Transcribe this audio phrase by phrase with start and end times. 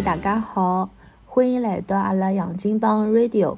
[0.00, 0.90] 大家好，
[1.26, 3.56] 欢迎来到阿拉杨金帮 Radio。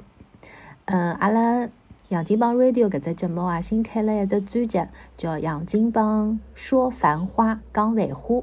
[0.85, 1.69] 嗯，阿拉
[2.07, 4.83] 杨金帮 Radio 搿只节目啊，新开了一只专辑，
[5.15, 8.35] 叫《杨金帮说繁花讲繁花》。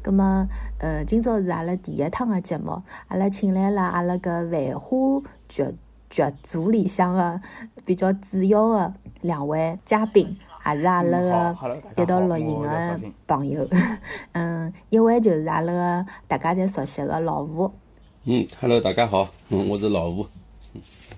[0.00, 5.66] 葛么，呃，今朝是阿拉第一趟个节目，阿拉请来了阿拉搿繁花剧
[6.08, 7.38] 剧组里向个
[7.84, 10.34] 比较主要个两位嘉宾，
[10.66, 11.56] 也是阿拉个
[12.02, 13.68] 一道录音个朋友。
[14.32, 17.70] 嗯，一位就是阿拉个大家侪熟悉个老吴。
[18.24, 20.26] 嗯，Hello，大家好，嗯，我是老吴。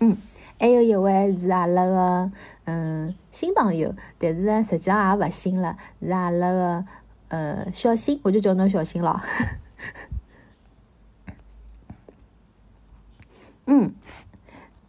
[0.01, 0.17] 嗯，
[0.59, 2.31] 还有一位是阿拉个
[2.65, 6.85] 嗯新朋友，但是呢，实际上也勿新了，是阿拉个
[7.29, 9.23] 呃小新，我就叫侬小新了。
[13.69, 13.95] 嗯，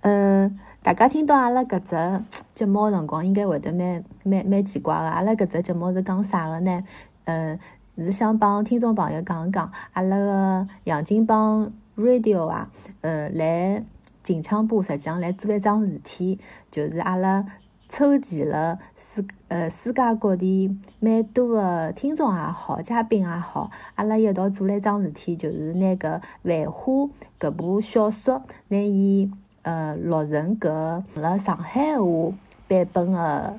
[0.02, 2.24] 嗯，大家听到阿拉搿只
[2.56, 5.02] 节目辰光，应该会得蛮蛮蛮奇怪个。
[5.02, 6.82] 阿拉搿只节目是讲啥个呢？
[7.26, 7.60] 嗯，
[7.98, 12.72] 是想帮听众朋友讲一讲，阿拉个杨金帮 Radio 啊，
[13.02, 13.84] 呃，来
[14.24, 16.40] 近腔部实际上来做一桩事体，
[16.72, 17.46] 就是阿拉
[17.90, 26.94] 凑齐了世呃世界各地蛮多个听众也好，嘉宾也好，阿拉一道做了一桩事体，就是拿搿《繁花》
[27.38, 29.30] 搿部小说，拿伊
[29.68, 32.34] 呃录成搿辣上海话
[32.70, 33.58] 版本个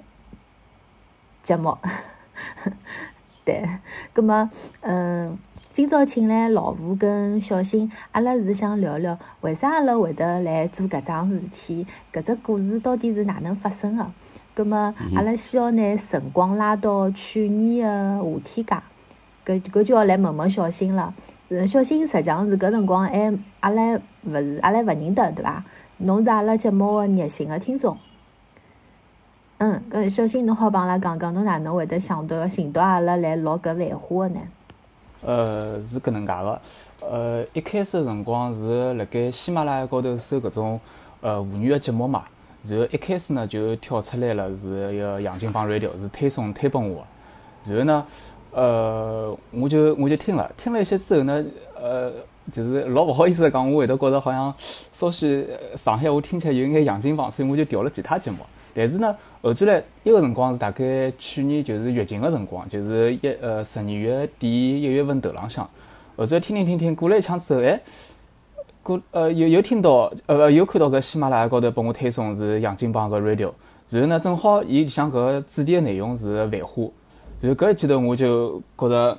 [1.43, 1.77] 节目。
[3.45, 3.63] 对，
[4.15, 4.49] 葛末
[4.81, 5.39] 嗯，
[5.71, 14.11] 今朝请来老吴跟小新，阿拉是想聊聊为啥阿拉会得来做搿桩事体，搿只故事到底是哪能发生个？
[14.55, 21.13] 葛末阿拉需要拿辰光拉到去年个夏天介，搿搿就要来问问小新了。
[21.51, 25.65] 呃，小新实际上是搿辰光还阿拉勿是阿拉勿认得对伐？
[25.99, 27.97] 侬是阿拉节目个热心个听众。
[29.59, 34.41] 嗯，搿小新侬好帮阿拉讲讲，侬哪能会得想到寻到阿拉来录搿繁花个呢？
[35.21, 36.61] 呃，是搿能介个，
[37.01, 40.81] 呃，一开始辰光是辣盖喜马拉雅高头搜搿种
[41.21, 42.23] 呃妇女个节目嘛，
[42.63, 47.05] 然后一开始呢就跳出来了是一个杨金帮 radio，是推送推拨我，
[47.65, 48.07] 然后呢，
[48.53, 51.45] 呃，我就我就听了，听了一些之后呢，
[51.75, 52.13] 呃，
[52.53, 54.55] 就是老勿好意思讲，我会得觉着好像
[54.93, 58.39] 稍许上海话听起来有眼洋泾浜，所以我就调了其他节目。
[58.75, 65.69] 但是呢，后头来一个辰光是大概去年就是疫情个辰光，就是一呃十二月底一月份头浪向，
[66.17, 67.81] 后头听听听听过了一枪之后，哎，
[68.83, 73.51] 过呃又又听到呃又看到搿喜马拉雅高头拨我推送是杨金帮个 radio，
[73.91, 76.85] 然后呢正好伊里向搿主题个内容是繁花，
[77.41, 79.19] 然后搿一记头我就觉着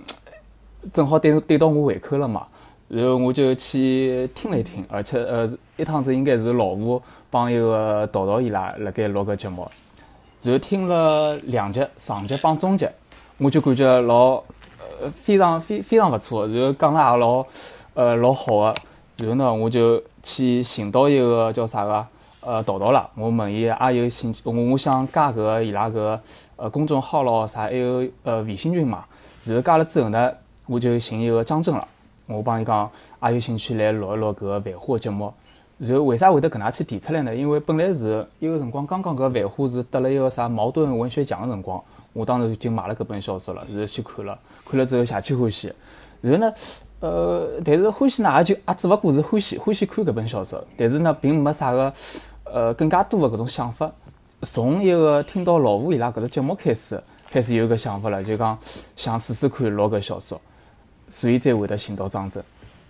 [0.94, 2.48] 正好对对到我胃口了嘛，
[2.90, 7.02] 然后我就去听了一听，而且呃一趟子应该是老吴。
[7.32, 9.70] 帮一个导导伊拉辣盖录个节目，
[10.42, 12.88] 然后听了两集，上集帮中集，
[13.38, 14.42] 我就感觉老
[15.00, 17.46] 呃非常非非常勿错，然后讲了也老
[17.94, 18.76] 呃老好个，
[19.18, 22.04] 然后呢我就去寻到一个叫啥个
[22.44, 26.20] 呃导导了，我问伊也有兴趣，我我想加搿个伊拉搿
[26.56, 29.06] 呃公众号咯啥，还有呃微信群嘛，
[29.46, 30.32] 然后加了之后呢，
[30.66, 31.88] 我就寻一个张震了，
[32.30, 32.90] 我帮伊讲
[33.24, 35.34] 也有兴趣来录一录搿个繁花节目。
[35.80, 37.34] 然后为啥会得搿能介去提出来呢？
[37.34, 41.82] 因为本来是一个辰光刚刚搿繁花是得了一个啥茅盾文学奖个辰光，
[42.12, 45.74] 我当时就买了搿本小说了，然后去看了，看了之后邪气欢喜。
[46.20, 46.54] 然后呢，
[47.00, 51.94] 呃，但是欢喜呢也就也只勿过是欢喜，欢喜看搿本小说，但是呢并没啥个
[52.44, 53.90] 呃更加多的搿种想法。
[54.42, 57.02] 从一个听到老吴伊拉搿只节目开始，
[57.32, 58.60] 开始有搿想法了，就讲
[58.98, 60.42] 想试试看录搿小说，
[61.10, 62.44] 所以才会得寻到张震。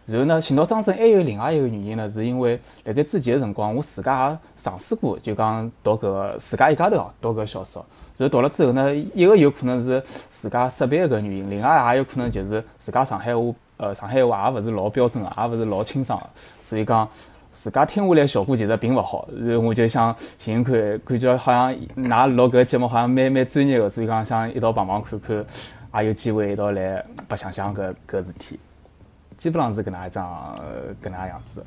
[0.06, 7.86] 然后呢，寻到张震还有另外一个原因呢，是因为辣盖之前个辰光，我自家也尝试过，就讲读搿自家一家头哦，读搿小说。
[8.18, 16.26] 然后读了之后呢，一个有可能是自家设备个原因，另外也有可能就是自家上海话，呃，上海话也勿是老标准个，也勿是老清爽个，
[16.64, 17.08] 所以讲
[17.52, 19.30] 自家听下来效果其实并勿好。
[19.38, 20.74] 然后我就想寻看，
[21.06, 25.46] 感觉好像㑚录搿节目好像蛮蛮专业个，所以讲想一道帮忙看看，
[25.96, 28.60] 也有机会一道来白相相搿搿事体。
[29.38, 30.56] 基本上是搿能一张
[31.02, 31.66] 搿能样子。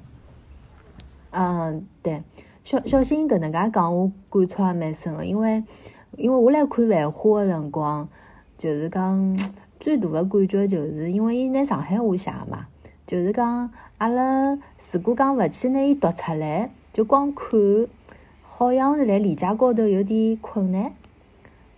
[1.30, 2.22] 嗯，对，
[2.62, 5.64] 小小新搿能介讲，我感触也蛮深个，因为
[6.18, 8.06] 因为我来看繁花个辰光，
[8.58, 9.36] 就是讲
[9.80, 12.66] 最大的感觉，就是因为伊拿上海话写嘛，
[13.06, 14.52] 就是讲阿拉
[14.92, 17.58] 如果讲勿去拿伊读出来，就光看，
[18.42, 20.92] 好像是辣理解高头有点困难，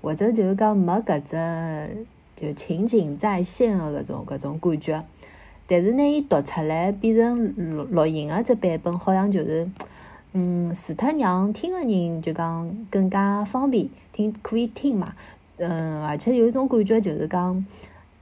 [0.02, 5.04] 或者就是讲没搿只就情景再现个搿种搿种感觉。
[5.66, 9.66] 但是呢伊读出来变成录录音个只版本，好像就是，
[10.32, 15.14] 嗯，除脱让听个人就讲更加方便听，可以听嘛，
[15.56, 17.64] 嗯，而且有一种感觉就是讲，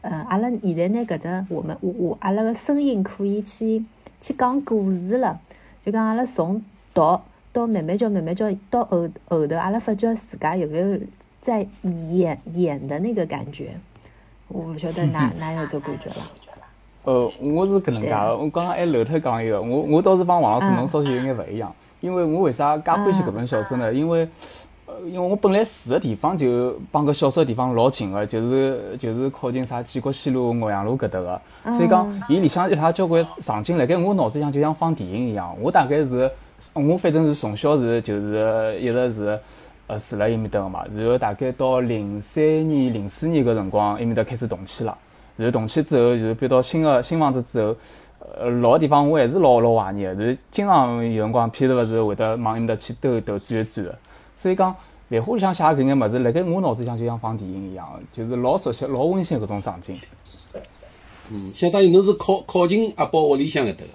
[0.02, 3.84] 嗯，阿拉现在拿搿只我们我我阿拉个声音可以去
[4.20, 5.40] 去讲故事了，
[5.84, 6.62] 就讲阿拉从
[6.94, 7.00] 读
[7.52, 11.00] 到慢慢叫慢慢叫到后后头，阿拉发觉自家有没有
[11.40, 13.74] 在演演的那个感觉？
[14.52, 16.16] 我勿晓得哪哪有这感觉了。
[17.04, 23.93] 呃，我是搿能介个，我刚刚还漏脱讲一个，我我倒是帮王老师侬稍许有眼勿一样，因为我为啥介欢喜搿本小说呢？
[23.93, 24.28] 因为
[24.87, 31.40] 呃，因为我本来住个地方就帮搿小说地方老近个，就是就是靠近啥建国西路、岳阳路搿搭个，
[31.76, 35.56] 所以讲伊里向一下交关场景辣盖我脑子里向就像放电影一样。
[35.60, 36.31] 我大概是，
[36.75, 39.40] 我反正是从小是就是一直是
[39.92, 44.96] 呃住辣埃面搭个嘛，然后大概到零三年、零四年搿辰光，埃面搭开始动迁了。
[45.36, 47.76] 然后动迁之后，就是搬到新个新房子之后，
[48.38, 50.22] 呃，老个地方我还是老老怀念个。
[50.24, 53.98] 然后经常有辰光，譬如勿是会得往埃面搭去兜一兜、转一转个。
[54.36, 54.74] 所以讲，
[55.08, 59.96] 漫画里向写搿眼物事，辣盖我脑子里向就像放电影一样，就是老熟悉、老温馨搿种场景。
[61.30, 63.90] 嗯，相当于侬是靠靠近阿宝屋里向搿搭个。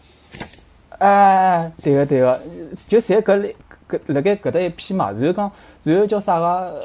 [1.06, 2.42] 哎，对个对个，
[2.88, 3.56] 就侪搿里
[3.90, 5.12] 搿辣盖搿搭一批嘛。
[5.12, 5.52] 然后讲，
[5.84, 6.84] 然后叫啥个？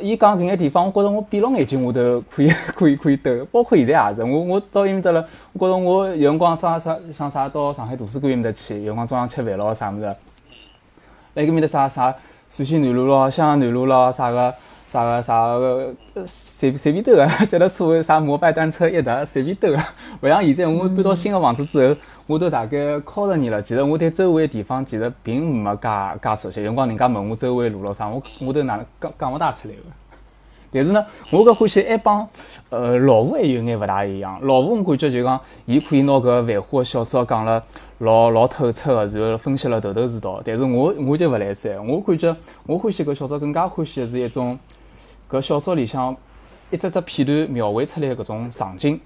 [0.00, 4.22] 伊讲搿眼地方，我觉着我闭牢眼睛我都可以 可以可以兜，包括现在也是。
[4.22, 10.06] 我我到伊面搭了，我觉着我有辰光啥啥像啥到上海图书馆埃面搭去，有辰光中浪吃饭咯啥物事，
[11.34, 12.14] 辣搿面搭啥啥
[12.48, 14.54] 陕西南路咯、襄阳南路咯啥个
[14.94, 15.92] 啥个啥个
[16.24, 19.76] 随随便兜个，脚踏车啥摩拜单车一踏随便兜个。
[20.20, 21.96] 勿像现在我搬到新个房子之后，
[22.28, 23.60] 我都大概靠十年了。
[23.60, 25.88] 其实我对周围地方其实并没介
[26.22, 26.60] 介熟悉。
[26.60, 29.80] 有辰光人家问我周围路咯啥，我我都哪能讲讲勿大出来个。
[30.70, 32.28] 但是呢，我搿欢喜还帮
[32.70, 34.38] 呃老吴还有眼勿大一样。
[34.42, 37.62] 老吴我感觉就讲，伊可以拿搿繁花个小说讲了
[37.98, 40.40] 老老透彻个，然后分析了头头是道。
[40.44, 42.36] 但是我我就勿来三，我感觉
[42.66, 44.44] 我欢喜搿小说更加欢喜个是一种
[45.34, 46.16] 搿小说里向
[46.70, 49.00] 一只只片段描绘出来搿种场景，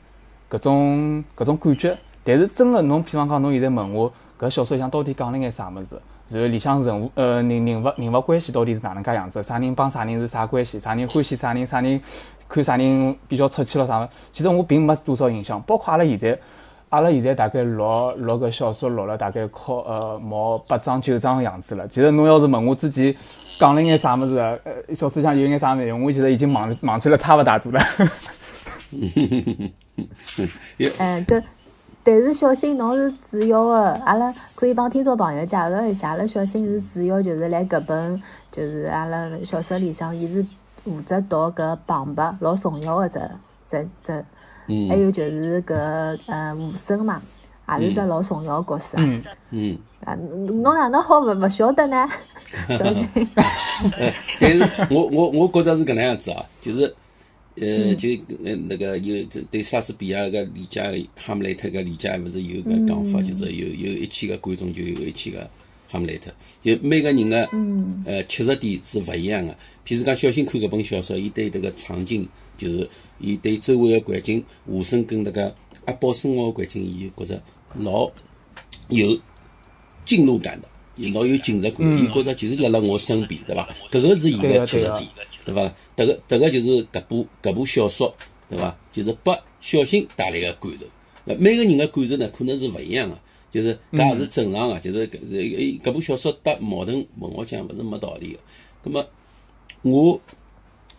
[0.51, 1.97] 搿种搿种感觉。
[2.23, 5.99] 但是真个侬，比方讲侬现在问我搿小说里向到底讲了眼啥物事？
[6.29, 9.43] 然后里向人物呃人人物人物关系到底是哪能介样子？
[9.43, 10.79] 啥人帮啥人是啥关系？
[10.79, 11.65] 啥人欢喜啥人？
[11.65, 11.99] 啥人
[12.47, 13.87] 看啥人比较出气了？
[13.87, 14.07] 啥物？
[14.31, 15.59] 其实我并没多少印象。
[15.63, 16.39] 包括阿拉现在，
[16.91, 21.89] 阿拉现在大概录录搿小说录了大概靠呃毛八章九章个样子了。
[21.89, 23.15] 其实侬要是问我之前
[23.59, 27.81] 讲了眼啥物事，呃小说里向有眼啥内容，我其实已经忘忘记了差勿大多了。
[30.99, 31.43] 嗯，搿。
[32.05, 40.47] 但是小新侬是主要的，阿拉可以帮听众朋友介绍一下，阿拉小新是主要就是来搿本就是阿拉小说里向，伊是
[40.85, 43.21] 负责读搿旁白老重要的只
[43.69, 44.25] 只只，
[44.89, 45.75] 还有就是搿
[46.29, 47.21] 呃吴声嘛，
[47.77, 48.97] 也是只老重要个角色。
[48.99, 49.79] 嗯嗯。
[50.05, 52.09] 啊，侬哪能好勿勿晓得呢？
[52.71, 53.07] 小新。
[54.41, 56.95] 但是我我我觉着是搿能样子啊，就是。
[57.61, 58.09] 呃，就
[58.45, 60.81] 呃那个有对莎士比亚个理解，
[61.17, 65.41] 哈姆雷特个理解，勿是有个讲法，就是有有一千个观众就有一千个
[65.89, 66.31] 哈姆雷特，
[66.63, 67.49] 就每个人个
[68.07, 69.53] 呃切入点是勿一样个。
[69.85, 72.89] 譬如讲，小新看搿本小说，伊对迭个场景，就是
[73.19, 75.53] 伊对周围个环境，吴声跟迭个
[75.87, 77.43] 阿宝生活个环境，伊就觉着
[77.75, 78.11] 老
[78.89, 79.19] 有
[80.05, 80.69] 进入感的。
[81.15, 83.69] 老有进入感，伊觉着就是辣辣我身边，对伐？
[83.89, 85.09] 搿个是伊个切入点，
[85.45, 85.63] 对伐？
[85.97, 88.13] 迭个迭个就是搿部搿部小说，
[88.51, 88.77] 对伐？
[88.91, 90.85] 就是拨小新带来个感受。
[91.25, 93.17] 那每个人的感受呢，可能是勿一样个，
[93.49, 98.41] 就是搿也是正常个，就是搿是搿部小说搭矛盾文学奖勿是没道理个。
[98.83, 99.09] 葛末
[99.83, 100.21] 我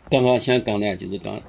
[0.10, 1.42] 刚刚想讲呢，就是讲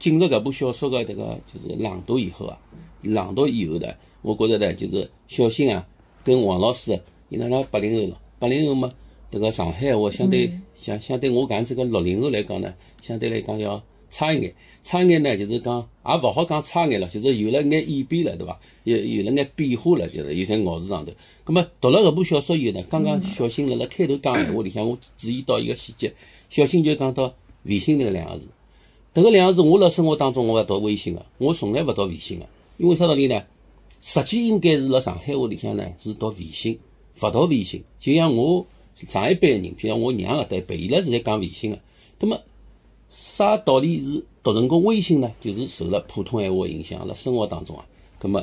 [0.00, 2.58] 进入搿部小说个迭个就是朗读以后啊，
[3.02, 3.88] 朗读以后呢，
[4.22, 5.86] 我觉着呢，就是小新啊。
[6.24, 7.00] 跟王老师，
[7.30, 8.90] 伊拉那八零后了，八零后嘛，
[9.30, 14.52] 迭个上海话相对相相对我讲这个六零后来讲呢，相对来讲要差一眼，
[14.82, 18.60] 差一眼呢就是讲也勿好讲差眼了，就是有了眼演变了，对伐？
[18.84, 21.12] 有有了眼变化了，就是有在咬字上头。
[21.44, 26.12] 葛末读了搿部小说以后呢，刚刚小新辣辣开头讲闲话里向，我注意到一个细节，
[26.50, 28.46] 小新就讲到微信个两个字，
[29.14, 32.46] 迭个两个字我辣生活当中我勿读微信个，我从来勿读微信个，
[32.78, 33.42] 因为啥道理呢？
[34.00, 36.78] 实际应该是辣上海话里向呢，是读微信，
[37.20, 37.82] 勿读微信。
[37.98, 38.64] 就像我
[39.08, 41.78] 上一辈人，譬如我娘搿代辈，伊拉是在讲微信个。
[42.20, 42.40] 葛末
[43.10, 45.28] 啥道理是读成个微信呢？
[45.40, 47.84] 就是受了普通闲话影响，辣生活当中啊，
[48.20, 48.40] 葛末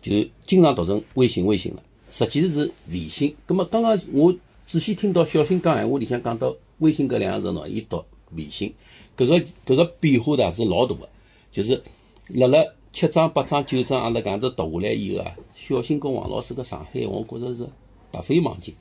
[0.00, 1.82] 就经常读成微信微信了。
[2.10, 3.36] 实际是微信。
[3.44, 8.02] 葛末刚刚我仔细听到小新讲闲话里向讲到微信搿两个字喏，伊读
[8.34, 8.72] 微信，
[9.18, 11.06] 搿个搿个变化呢是老大个，
[11.52, 11.82] 就是
[12.28, 12.64] 辣辣。
[12.96, 17.68] 七章八章九章，阿拉搿样子读下来以后啊，小新跟王老师个上海，我觉着是
[18.10, 18.74] 突飞猛进，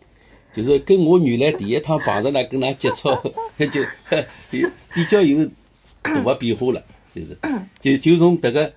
[0.54, 3.10] 就是跟我原来第一趟碰着呢，跟㑚接触，
[3.58, 3.82] 就
[4.94, 5.46] 比较有
[6.02, 6.82] 大个变化了。
[7.14, 7.38] 就是
[7.82, 8.72] 就就从迭个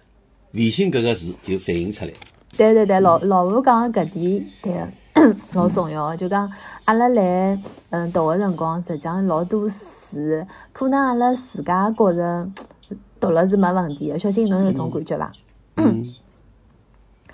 [0.55, 2.11] 微信搿个字就反映出来。
[2.57, 4.75] 对对对，老老吴讲的搿点对，
[5.55, 6.17] 老重要。
[6.17, 6.53] 就讲
[6.85, 7.57] 阿拉来
[7.91, 12.51] 嗯读个辰光，实际上老多词，可能阿拉自家觉着
[13.21, 14.19] 读了是没问题的。
[14.19, 15.33] 小新侬有种感觉伐？
[15.77, 16.05] 嗯，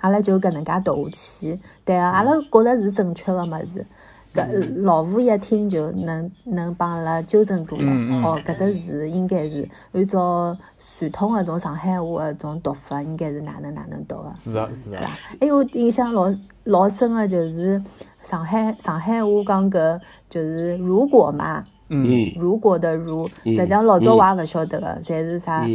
[0.01, 3.85] 阿拉就搿能介读下去，对个，阿拉觉着是正确个物事。
[4.33, 7.85] 搿老吴一听就能能帮阿拉纠正过来。
[8.21, 14.33] 哦，搿只字应该是按照传统个种上海话个种读法，应该是哪能哪能读个。
[14.37, 15.01] 是啊是啊，
[15.39, 16.29] 还有印象老
[16.65, 17.81] 老深个就是
[18.23, 22.33] 上海上海话讲搿就是如果嘛，嗯。
[22.37, 25.65] 如果的如，实际上老早我也勿晓得个，侪是啥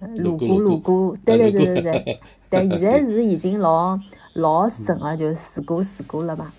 [0.00, 3.98] 嗯，如果如果，对对对对对， 但现在是已经老
[4.34, 6.52] 老顺个，就如果如果了嘛。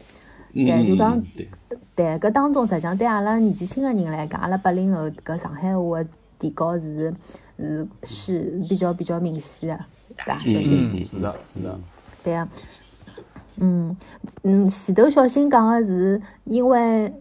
[0.54, 0.66] 嗯。
[0.66, 1.48] 对就讲嗯
[1.96, 6.10] 对，搿当中实际上对阿拉年纪轻个人来讲，阿拉八零后搿上海话个
[6.40, 7.14] 提高是
[7.60, 9.84] 是是比较比较明显个，
[10.18, 10.38] 对伐？
[10.40, 10.92] 小新。
[10.94, 11.80] 嗯，是的是的，
[12.24, 12.48] 对啊，
[13.58, 13.96] 嗯
[14.44, 17.14] 嗯，前头小新讲个是因为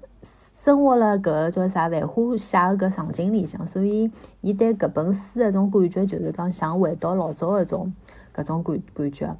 [0.64, 7.92] 生活了搿个叫啥繁花写个搿场景里向，所以伊对搿本书个种感觉就是讲想回到老早搿种
[8.34, 9.36] 搿种感感觉，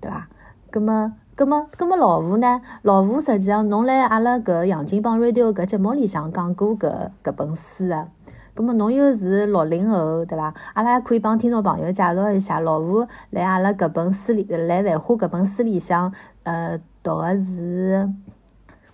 [0.00, 0.28] 对伐？
[0.70, 2.60] 葛么葛么葛么老吴呢？
[2.82, 8.06] 老吴实际上侬辣阿拉搿杨金帮 radio 搿节目里向讲过搿搿本书个。
[8.54, 10.54] 咁么侬又是六零后，对伐？
[10.74, 16.12] 阿拉还可以帮听众朋友介绍一下，老吴来阿拉搿本书里，来《繁花》搿本书里向，
[16.44, 18.08] 呃，读个是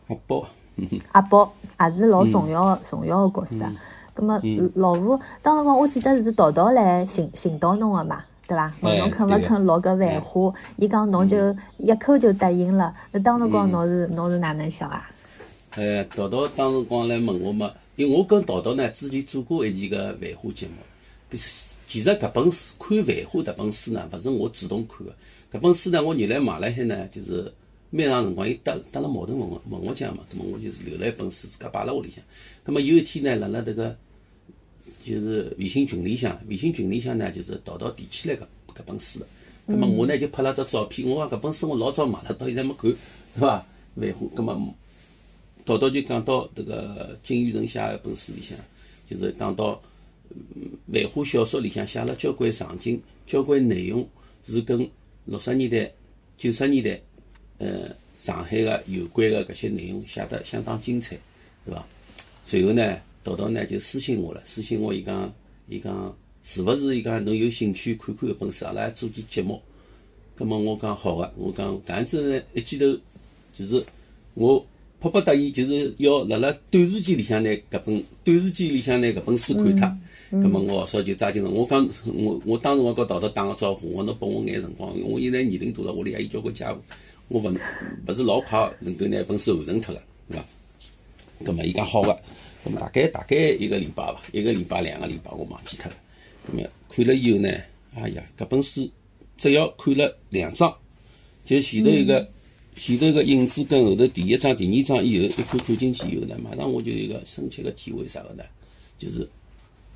[0.08, 0.46] 阿宝，
[1.12, 3.56] 阿宝，也是老重要个重要个角色。
[4.14, 4.40] 咁么
[4.74, 8.72] 老吴当辰光，我记得是淘淘来寻寻到侬个嘛，对伐？
[8.80, 10.40] 问侬哎肯勿肯落搿《繁花》，
[10.76, 12.92] 伊讲侬就一口就答应了。
[13.12, 15.08] 那当辰光侬是侬是哪能想啊？
[15.76, 20.74] 呃，淘淘当辰光来问我嘛，因为我跟淘淘呢之前做过一期个《繁花》节目，
[21.88, 25.12] 其实搿本书看《繁花》搿本书呢，勿是我主动看个，
[25.56, 27.50] 搿本书呢，我原来买辣海呢，就是
[27.90, 32.22] 蛮长辰光，伊得得了茅盾文学文学奖嘛，葛末我就是留了一本书自家摆辣屋里向，
[32.62, 33.96] 葛末有一天呢，辣辣迭个
[35.04, 38.40] 就是微信群里向，微信群里向呢，就是淘淘提起来搿
[38.74, 39.26] 搿本书的，
[39.66, 42.96] 葛末我呢就拍了只照片，我讲搿本书我老早买了，到现在没看，对
[43.40, 43.66] 伐？
[44.00, 44.74] 《繁花》葛末。
[45.66, 48.56] 淘淘就讲到迭个金宇澄写一本书里向，
[49.08, 49.80] 就是讲到
[50.30, 54.08] 嗯繁花小说里向写了交关场景、交关内容
[54.46, 54.88] 是跟
[55.26, 55.92] 六十年代、
[56.38, 57.00] 九十年代，
[57.60, 61.14] 呃，上海个有关个搿些内容写得相当精彩，
[61.66, 61.86] 对伐？
[62.46, 65.30] 随后呢，陶陶呢就私信我了，私信我伊讲，
[65.68, 69.60] 伊讲是勿是伊讲侬有兴趣看看搿本书，阿拉还做期节目。
[70.36, 72.86] 葛末我讲好个，我讲搿样子呢，一记头
[73.54, 73.84] 就是
[74.32, 74.66] 我
[74.98, 79.96] 迫不得已，就是要辣辣短时间里向拿搿本短时间里向拿搿本书看脱。
[80.30, 81.50] 葛末我少就抓紧了。
[81.50, 86.78] 我讲我我当时我跟陶陶打个招呼，我侬拨我眼辰光，因为我现在年龄大了，屋里还有交关家务，
[87.30, 87.56] 我勿
[88.08, 90.44] 勿是老快能够拿本书完成脱个，对伐？
[91.44, 92.12] 葛末伊讲好个，
[92.64, 95.96] 葛末大概大概一个礼拜伐，一个礼拜两个礼拜我忘记脱了。
[96.44, 97.48] 葛末看了以后呢，
[97.94, 98.90] 哎呀，搿本书
[99.38, 100.76] 只要看了两章，
[101.46, 102.28] 就前头一个、
[102.74, 108.42] 前头个影子跟后头第一章、第二章以后，一看看进去以后呢，马上我就有一个深切个体会，啥个呢？
[108.98, 109.20] 就是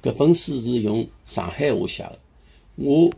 [0.00, 2.16] 搿本书是用上海话写个。
[2.76, 3.12] 我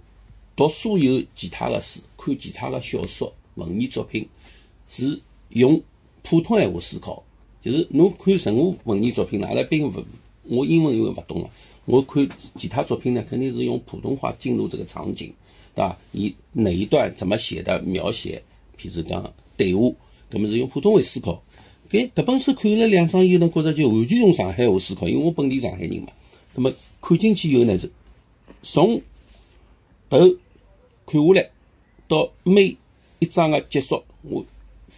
[0.57, 4.27] 读所有其他个书，看其他个小说、文艺作品，
[4.89, 5.21] 是
[5.51, 5.83] 用
[6.23, 7.23] 普通闲话思考。
[7.61, 9.93] 就是侬看任何文艺作品呢，阿拉并勿，
[10.45, 11.51] 我英文因为勿懂啊，
[11.85, 15.35] 我看其他作品呢，肯定是用普通话进入这个场景，
[15.75, 15.99] 对伐？
[16.13, 18.41] 以哪一段怎么写的描写，
[18.79, 19.81] 譬如讲对话，
[20.31, 21.43] 搿么是用普通话思考。
[21.91, 26.09] 搿搿本书看了两章以后呢，觉着就完全用上海话思考，因为我本地上海人嘛。
[26.55, 27.91] 葛么看进去以后呢，是
[28.63, 29.01] 从
[30.09, 30.19] 头
[31.05, 31.51] 看下来
[32.07, 32.77] 到每
[33.19, 34.45] 一章个结束，我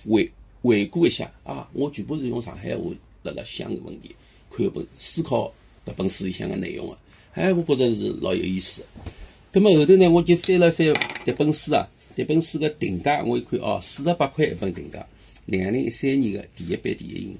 [0.08, 0.30] 回
[0.62, 2.82] 回顾一下啊，我全部是用上海话
[3.22, 4.14] 辣辣想个问题，
[4.50, 5.52] 看搿本思考
[5.86, 6.98] 搿本书里向个内容个，
[7.34, 8.82] 哎，我觉着是老有意思。
[9.52, 10.86] 葛么后头呢，我就翻了翻
[11.24, 15.06] 迭本书啊，迭本书个定价我一看哦，四十八块一本定价，
[15.46, 17.36] 两零一三年个第一版第一印。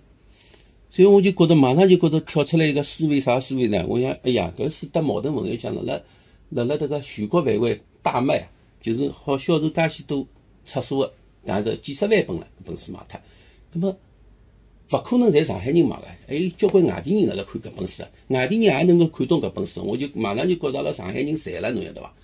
[0.90, 3.85] 所以我就觉得马上就觉得跳出来一个思维，啥思维呢？
[3.87, 6.00] 我想，哎呀，搿书得茅盾文学奖辣辣
[6.50, 8.49] 辣辣迭个全国范围大卖，
[8.80, 10.26] 就是好销售介许多
[10.68, 11.12] 册数个，
[11.46, 13.18] 但是几十万本了，搿本书卖脱。
[13.72, 13.96] 葛么
[14.90, 22.14] 勿可能侪上海人买个，还有交关外地人辣辣看搿本书啊，外地人也能够看懂搿本书，我就马上就觉着阿拉上海人赚了，侬晓得伐？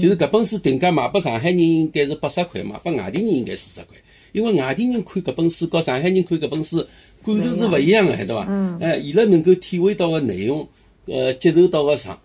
[0.00, 3.96] 就是搿本书定价卖拨上海人应该是八十块，卖拨外地人应该四十块。
[4.32, 6.78] 因为外地人看搿本书，和上海人看搿本书
[7.24, 8.46] 感受是勿一样个，晓得伐？
[8.48, 8.78] 嗯。
[8.80, 10.66] 哎，伊拉能够体会到个内容，
[11.06, 12.18] 呃，接受到个场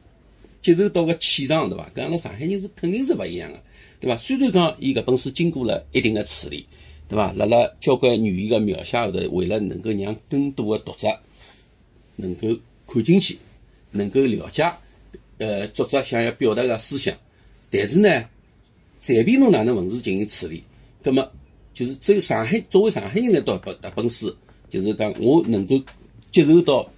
[0.62, 1.90] 接受到个气场，对伐？
[1.94, 3.60] 跟阿拉上海人是肯定是勿一样个，
[4.02, 4.18] 对伐？
[4.18, 6.66] 虽然讲伊搿本书经过了一定的处理，
[7.08, 7.32] 对伐？
[7.34, 11.08] 辣辣交关语言个描写后头，为了能够让更多的读者
[12.16, 12.48] 能够
[12.88, 13.38] 看进去，
[13.92, 14.64] 能够了解，
[15.38, 17.16] 呃，作者想要表达个思想，
[17.70, 18.26] 但是呢，
[19.00, 20.64] 随便侬哪能文字进行处理，
[21.04, 21.32] 葛么
[21.74, 24.36] 就是只有上海作为上海人来读本搿本书，
[24.68, 25.80] 就是讲我能够
[26.32, 26.90] 接受到，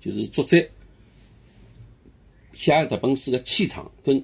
[0.00, 0.56] 就是作者
[2.52, 4.22] 写搿本书个气场，跟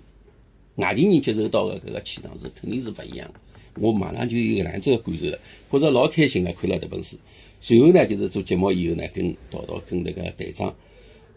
[0.79, 3.41] 外地人接受到个搿个气场是肯定是勿一样的。
[3.81, 5.39] 我马上就有搿样子个感受了，
[5.71, 7.17] 觉着老开心个看了迭本书。
[7.61, 10.75] 随后呢，就是做节目以后呢，跟陶陶跟那个队长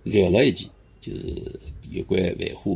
[0.03, 0.69] 聊了一记，
[0.99, 2.71] 就是有关《繁花》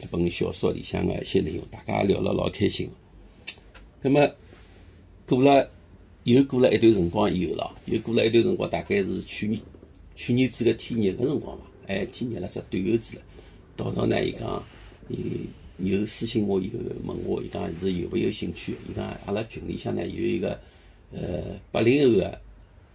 [0.00, 2.88] 搿本小说里向个一些内容，大家聊了老开心。
[4.02, 4.30] 葛么
[5.26, 5.68] 过了
[6.24, 9.58] 又过了一段辰光以后咯，又过了一段辰光，大概是去年
[10.14, 13.22] 去年子个天热个辰光伐，哎，天热了只短袖子了。
[13.76, 14.62] 陶陶呢，伊讲
[15.08, 15.16] 伊
[15.78, 18.76] 有私信我以后问我，伊讲是有勿有兴趣？
[18.88, 20.58] 伊讲阿拉群里向呢有一个
[21.12, 21.20] 呃
[21.70, 22.40] 八零后个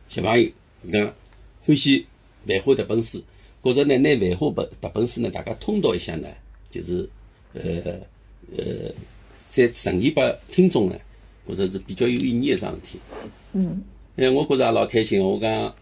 [0.10, 0.50] 小朋友，
[0.84, 1.14] 伊讲
[1.66, 2.00] 欢喜
[2.48, 3.22] 《繁花》迭本书，
[3.64, 6.28] 觉着呢拿《繁花》本迭本书呢，大家通读一下呢，
[6.72, 7.08] 就是
[7.54, 7.62] 呃
[8.58, 8.92] 呃，
[9.52, 10.96] 再呈现拨听众呢，
[11.48, 13.00] 觉着是比较有意义个桩事体。
[13.54, 13.84] 嗯，
[14.16, 15.76] 哎，我觉着也老开心个，我讲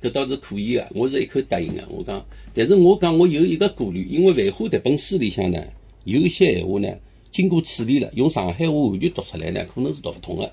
[0.00, 1.86] 搿倒是可以个，我是一口答应个。
[1.88, 5.62] 我讲，但是我讲我有一个顾虑，因为《繁花》迭本书里向呢，
[6.06, 6.88] 有一些闲话呢，
[7.32, 10.52] 经过处理了，用上海话完全读出来呢，可能是读勿通的，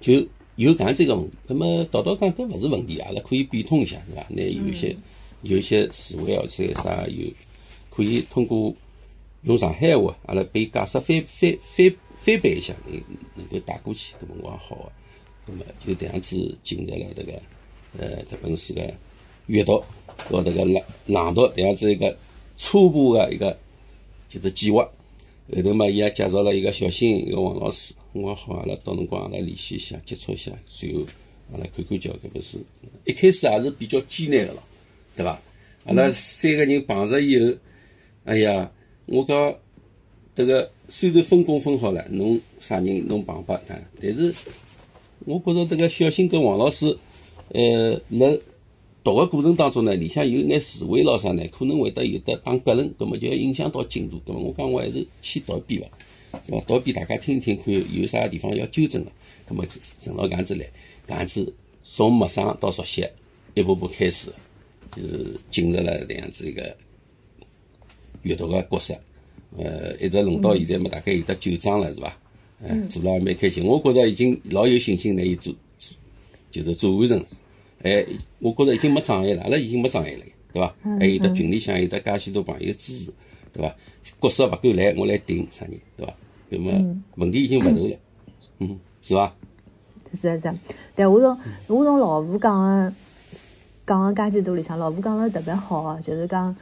[0.00, 0.14] 就
[0.54, 1.36] 有搿样子一个问题。
[1.48, 4.26] 那么道道讲搿勿是问题，阿拉可以变通一下，对伐？
[4.28, 4.96] 那有一些
[5.42, 7.26] 有一些词汇或者啥有，
[7.90, 8.72] 可以通过
[9.42, 13.00] 用上海话，阿拉被解释翻翻翻翻版一下，能
[13.34, 14.92] 能够带过去，搿么我也好个。
[15.46, 17.32] 那么就这样子进入了这个
[17.98, 18.94] 呃这本书的
[19.46, 19.82] 阅读
[20.28, 22.16] 和这个朗朗读这样子一个
[22.56, 23.58] 初步的一个
[24.30, 24.90] 就是计划。
[25.54, 27.92] 后头嘛，伊也介绍了一个小新，一个王老师。
[28.12, 31.00] 我讲好，阿拉到辰光阿拉联系一下，接触一下，随后
[31.52, 32.58] 阿拉看看叫搿本书。
[33.04, 34.62] 一开始也是比较艰难个咯，
[35.16, 35.42] 对伐？
[35.84, 37.52] 阿拉三个人碰着以后，
[38.24, 38.70] 哎呀，
[39.06, 39.54] 我讲
[40.36, 44.32] 迭个虽然分工分好了，侬啥人侬碰拨他，但是
[45.24, 46.96] 我觉着迭个小新跟王老师，
[47.48, 48.26] 呃，辣
[49.02, 54.20] 读个过程当中呢，里向有眼词汇咾啥呢，可能会得有得打隔楞，葛末就要影响到进度。
[54.26, 55.90] 葛末我讲我还是先读一遍
[56.30, 56.64] 伐，对伐？
[56.66, 59.10] 读一遍大家听一听，看有啥地方要纠正个。
[59.48, 59.64] 葛末
[60.00, 60.66] 顺牢搿样子来，
[61.08, 63.06] 搿样子从陌生到熟悉，
[63.54, 64.30] 一步步开始，
[64.94, 66.76] 就是进入了这样子一个
[68.22, 68.94] 阅读个角色。
[69.56, 72.16] 呃，一直弄到现在嘛，大概有得九章了，是伐？
[72.62, 73.64] 嗯，做了也蛮开心。
[73.64, 75.96] 我觉着已经老有信心拿伊做，做
[76.52, 77.26] 就是做完成了。
[77.82, 78.04] 哎，
[78.38, 80.74] 我觉着已经没障碍了，阿拉已经没障碍了，对伐？
[80.98, 83.12] 还有得群里向有得介许多朋友支持，
[83.52, 83.74] 对伐？
[84.20, 86.14] 角色勿够来，我来顶啥人，对伐？
[86.50, 87.96] 那么问题已经勿大了，
[88.58, 89.34] 嗯，是伐？
[90.12, 90.54] 是是是，
[90.94, 91.38] 但我从
[91.68, 92.92] 我从老吴讲个
[93.86, 96.54] 讲个介许多里向，老吴讲了特别好个，就是讲，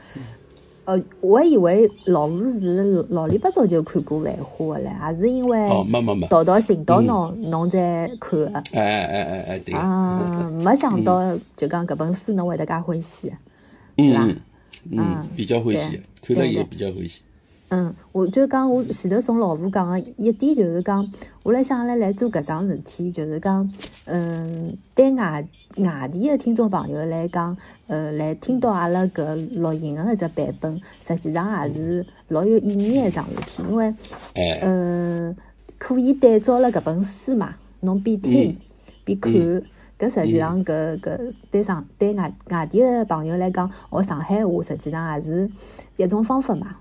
[0.89, 8.63] 呃，我以为老吴是老里八早就看过《繁花》的嘞，也是因为哦，没没没，道道寻到侬，侬才看的。
[8.73, 13.31] 哎哎哎哎哎，对，啊， 没想到就讲搿本书侬会得介欢喜，
[13.95, 14.35] 对伐嗯
[14.91, 17.21] 嗯，比较欢喜，看了也比较欢喜。
[17.69, 21.07] 嗯，我就讲我前头从老婆讲个一点就是讲，
[21.43, 23.71] 我来想来来做搿桩事体，就是讲，
[24.05, 27.55] 嗯，对外外地个听众朋友来讲，
[27.87, 33.93] 呃，来听到阿拉搿录音个搿只版本，实际上也是老有意义个一桩事体，因为，
[34.33, 35.35] 哎，嗯，
[35.77, 38.57] 可以对照了搿本书嘛，侬边听
[39.03, 39.31] 边看。
[39.99, 45.51] 搿实际上，搿搿对上对外外地个朋友来讲，学上海话实际上也是
[45.97, 46.77] 一种方法嘛。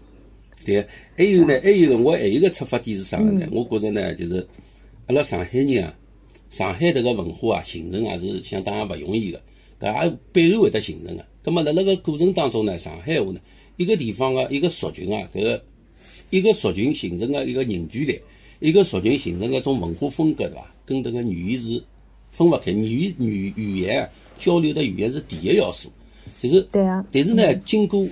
[0.68, 3.48] 对，还有呢，还有个我还有个出发点是啥个呢？
[3.50, 4.46] 我觉着呢，就是
[5.06, 5.94] 阿拉上海人啊，
[6.50, 9.40] 上海迭个文化啊，形成也是相当也勿容易个，
[9.80, 11.24] 搿也必然会得形成个。
[11.42, 13.40] 葛末辣辣个过程当中呢，上海话呢，
[13.78, 15.64] 一个地方个一个族群啊，搿个
[16.28, 18.20] 一个族群形成个一个凝聚力，
[18.60, 20.74] 一个族群形成个一种文化风格，对伐？
[20.84, 21.82] 跟迭个语言是
[22.30, 25.88] 分勿开，语言语语言啊，交流的语言是第一要素，
[26.42, 26.60] 就是。
[26.70, 27.02] 对啊。
[27.10, 28.06] 但是呢，经过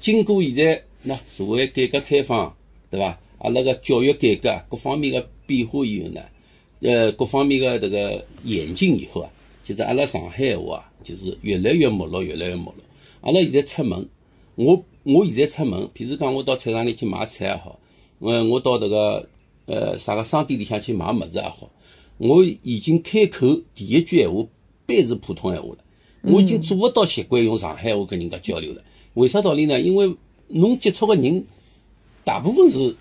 [0.00, 2.54] 经过现在那社会改革开放，
[2.90, 3.18] 对伐？
[3.38, 6.20] 阿拉个教育改革各方面个变化以后呢，
[6.80, 9.30] 呃，各方面个迭个演进以后啊，
[9.64, 12.74] 就是阿拉上海话啊，就是越来越没落，越来越没落。
[13.22, 14.06] 阿拉现在出门，
[14.56, 17.80] 我我现在出门，譬如讲我到菜场里去买菜也好，
[18.18, 19.26] 呃，我到迭个
[19.64, 21.70] 呃啥个商店里向去买物事也好，
[22.18, 24.46] 我已经开口第一句闲话
[24.84, 25.78] 必是普通闲话了。
[26.22, 28.82] 我已经做勿到习惯用上海话跟人家交流了。
[29.14, 29.80] 为啥道理呢？
[29.80, 30.12] 因为
[30.48, 31.44] 侬接触个人
[32.24, 32.96] 大部分是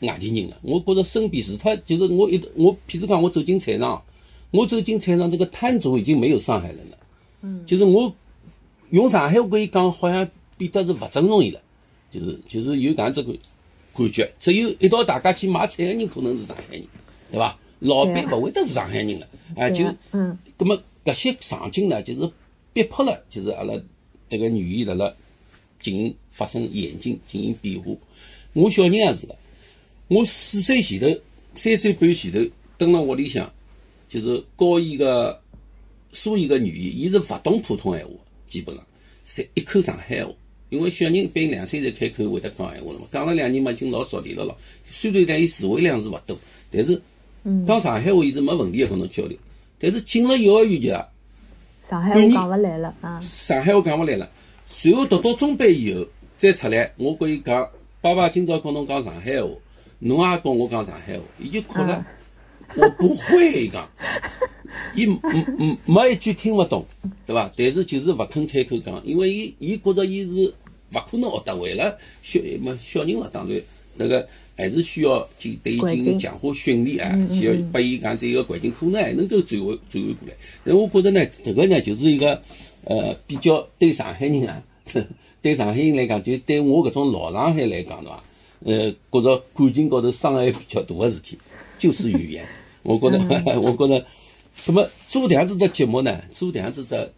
[0.00, 0.56] 外地人了。
[0.62, 4.02] 我觉着身边除脱就是我一我，譬如讲我走进菜场，
[4.50, 6.98] 我走进菜场这个摊主已经没有上海人了。
[7.42, 8.14] 嗯，就是我
[8.90, 11.60] 用上海话可以讲，好像变得是勿尊重伊了。
[12.10, 13.32] 就是就是有搿样子个
[13.94, 16.82] 感觉，只有一道大家去买菜个人可能是上海人，
[17.30, 17.56] 对伐？
[17.78, 22.30] 老板勿会得是上海人了，啊，就，嗯，葛么搿些场景呢，就是
[22.72, 23.72] 逼迫了，就是阿拉
[24.28, 25.14] 迭个语言辣辣
[25.80, 27.90] 进行发生演进，进行变化。
[28.52, 29.34] 我小人也是个，
[30.08, 31.06] 我四岁前头，
[31.54, 32.38] 三岁半前头，
[32.76, 33.50] 蹲辣屋里向，
[34.08, 35.40] 就是教伊个
[36.12, 38.12] 所有个语言，伊是勿懂普通闲话，
[38.46, 38.84] 基本上，
[39.24, 40.32] 侪一口上海话。
[40.68, 44.56] 因为小人一般两岁才开口会得讲闲话了嘛，讲了两年嘛，已经老熟练了咯。
[44.88, 46.38] 虽然讲伊词汇量是勿多，
[46.70, 46.94] 但是
[47.66, 49.36] 讲上海话伊是没问题个，跟侬交流。
[49.80, 50.88] 但是进了幼儿园就，
[51.82, 53.20] 上海话讲勿来了啊。
[53.20, 54.30] 上海话讲勿来了。
[54.82, 56.06] 随后读到中班以后
[56.38, 57.68] 再出来，我跟伊讲，
[58.00, 59.50] 爸爸今朝跟侬讲上海话，
[59.98, 62.02] 侬也跟我讲上海话，伊就哭了。
[62.76, 63.86] 我不会讲，
[64.96, 66.82] 伊嗯嗯没一句听勿懂，
[67.26, 67.52] 对伐？
[67.54, 70.46] 但是就是勿肯开口讲，因为伊伊觉着伊是
[70.94, 71.98] 勿可能学得会了。
[72.22, 73.60] 小么小人了，当然
[73.96, 80.34] 那个还是需要进对伊进行强化训练啊，需要拨伊讲这一个环境，可能还能够转换转换过来。
[80.64, 82.40] 但我觉着呢，迭个呢就是一个
[82.84, 84.62] 呃比较对上海人啊，
[85.42, 88.24] 对上海人来讲，就对我搿种老上海来讲，对伐？
[88.62, 91.38] 呃，觉着感情高头伤害比较大个事体，
[91.78, 92.44] 就是语言。
[92.82, 93.18] 我觉得，
[93.60, 94.04] 我觉得，
[94.66, 97.12] 那么做这样子的节目呢，做这样子的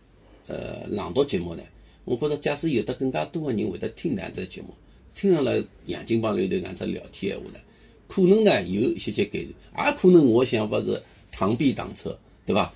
[0.46, 1.62] 呃朗读节目呢，
[2.04, 4.68] 我觉着假使有的更加多的人会得听这样子节目，
[5.14, 7.58] 听上了杨金帮里头这样子聊天闲话呢，
[8.06, 9.40] 可能呢有一些些改
[9.74, 11.02] 善，也可能我想法是
[11.34, 12.72] 螳臂挡车，对吧？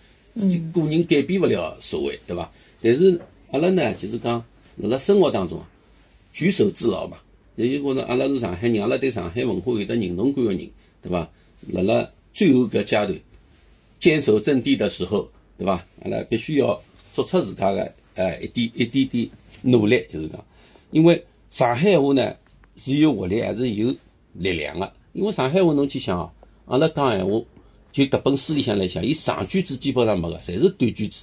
[0.73, 2.51] 个人改变不了社会，对伐？
[2.83, 3.21] 但是
[3.53, 4.45] 阿拉呢，就是讲
[4.77, 5.63] 辣辣生活当中
[6.33, 7.17] 举手之劳嘛，
[7.57, 10.71] 也就觉着阿拉是上海人，阿拉对上海文化有得认同感的人，
[11.03, 11.31] 对吧？
[11.69, 12.11] 辣辣。
[12.35, 13.19] 最后搿阶段，
[13.99, 15.83] 坚守阵地的时候，对伐？
[16.03, 16.79] 阿拉必须要
[17.15, 19.31] 做出自家的呃一点一点点
[19.63, 20.45] 努力，就是讲，
[20.91, 22.37] 因为上海话呢
[22.77, 23.89] 是有活力还是有
[24.35, 24.93] 力量的。
[25.15, 26.31] 因为上海话侬去想哦，
[26.67, 27.43] 阿拉讲闲话，
[27.91, 31.23] 就搿本书里向来讲，伊长句子基本上没个，侪是短句子，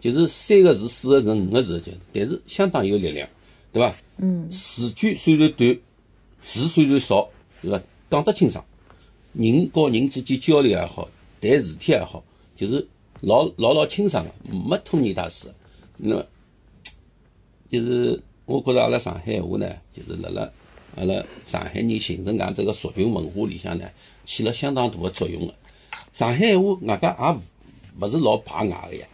[0.00, 3.28] 就是三个字、四个字、五个字就，但是相当有力量，
[3.72, 3.94] 对伐？
[4.16, 4.50] 嗯。
[4.50, 5.78] 字句虽然短，
[6.42, 7.28] 字虽然少，
[7.60, 7.80] 对伐？
[8.10, 8.64] 讲得清爽。
[9.34, 11.08] 人和人之间交流也好，
[11.40, 12.24] 谈事体也好，
[12.56, 12.84] 就是
[13.20, 15.48] 老老老清爽个，没拖泥带水。
[15.96, 16.26] 那么，
[17.70, 20.50] 就是我觉着阿拉上海话呢，就是辣辣
[20.96, 23.84] 阿拉上海人形成讲这个族群文化里向呢，
[24.24, 25.54] 起了相当大个作用个。
[26.12, 27.38] 上海话外加也
[28.00, 29.06] 勿是老排外个呀。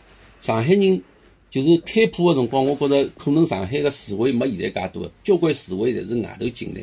[0.46, 1.02] 上海人
[1.50, 6.82] 就是开铺个辰光，我觉着可能上海个词汇没现在介多，交关词汇侪是外头进来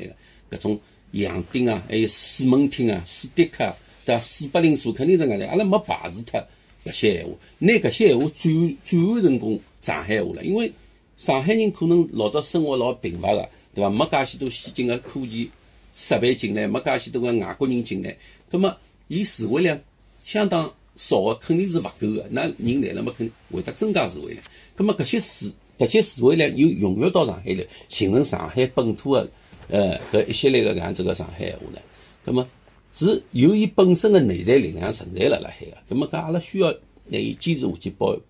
[0.49, 0.80] 个搿种。
[1.12, 3.71] 洋丁啊，还有水门汀啊，四迪克
[4.04, 4.19] 对伐？
[4.19, 6.43] 史柏林书肯定是搿能，阿拉没排除脱
[6.84, 10.43] 搿些闲话，拿搿些闲话转转换成功上海话了。
[10.43, 10.69] 因为
[11.17, 13.89] 上海人可能老早生活老贫乏个，对伐？
[13.91, 15.49] 没介许多先进个科技
[15.95, 18.17] 设备进来，没介许多个外国人进来，
[18.52, 18.76] 葛末
[19.08, 19.80] 伊词汇量
[20.26, 22.25] 相当少个，肯定是勿够个。
[22.29, 24.43] 那人来了嘛，肯定会得增加词汇量。
[24.75, 29.29] 葛末搿些词搿些词汇量又融入到上海来，形成上海本土个。
[29.69, 31.79] 呃，搿一系列个搿样子个上海话呢，
[32.25, 32.45] 葛末
[32.93, 36.69] 是由伊本身个内在力量存在辣辣海个，葛末搿阿拉需要
[37.08, 38.21] 拿伊坚持下去，保呃，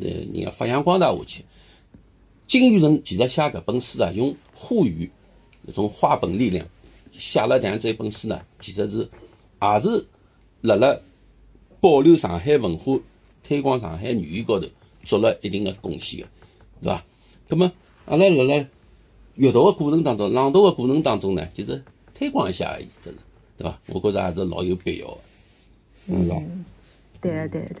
[0.00, 1.44] 人家发扬光大下去。
[2.46, 5.10] 金宇澄其实写搿本书啊，用沪语
[5.66, 6.64] 搿种话本力量
[7.10, 8.98] 写了这样子一本书呢，其实是
[9.60, 10.06] 也是
[10.60, 10.96] 辣辣
[11.82, 12.96] 保留上海文化、
[13.42, 14.68] 推广上海语言高头
[15.02, 16.26] 做了一定的贡献个，
[16.80, 17.04] 对伐？
[17.48, 17.72] 葛末
[18.06, 18.64] 阿拉辣辣。
[19.34, 21.82] 阅读的过程当中，朗读的过程当中呢，就是
[22.14, 23.16] 推广一下而已，只是，
[23.56, 23.76] 对伐？
[23.88, 25.18] 我觉着还是老有必要的。
[26.06, 26.64] 嗯，
[27.20, 27.74] 对个对个，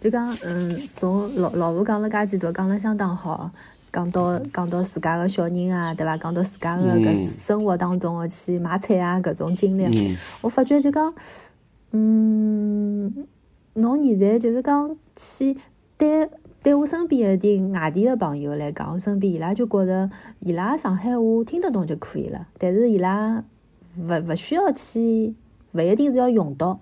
[0.00, 3.50] 就讲，嗯，从老老吴讲了介几多，讲了相当好，
[3.92, 6.16] 讲到讲到自家个小人啊，对伐？
[6.16, 11.12] 讲到自家个搿生活当中个去买菜啊搿种经历，我发觉就讲，
[11.90, 13.26] 嗯，
[13.74, 15.56] 侬现在就是讲去
[15.96, 16.28] 对。
[16.62, 20.08] 对我身边一点外地的朋友来讲，我身边伊拉就觉着
[20.38, 23.42] 伊拉上海话听得懂就可以了，但是伊拉
[23.98, 25.34] 勿勿需要去，
[25.72, 26.78] 勿一定是要用到。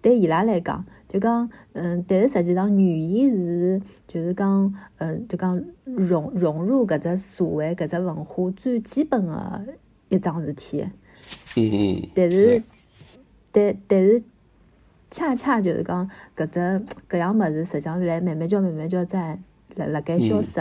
[0.00, 9.66] 对伊拉来讲，就讲，嗯，但是实际上语言是就是讲，嗯，就讲融融入搿只社会、搿只文化最基本的
[10.10, 10.86] 一桩事体。
[11.56, 12.08] 嗯嗯。
[12.14, 12.62] 但是，
[13.50, 14.22] 但但是。
[15.10, 19.38] 恰恰就是讲，搿只搿样物事，实际上是来慢慢叫、慢慢叫在
[19.76, 20.60] 辣辣盖消失。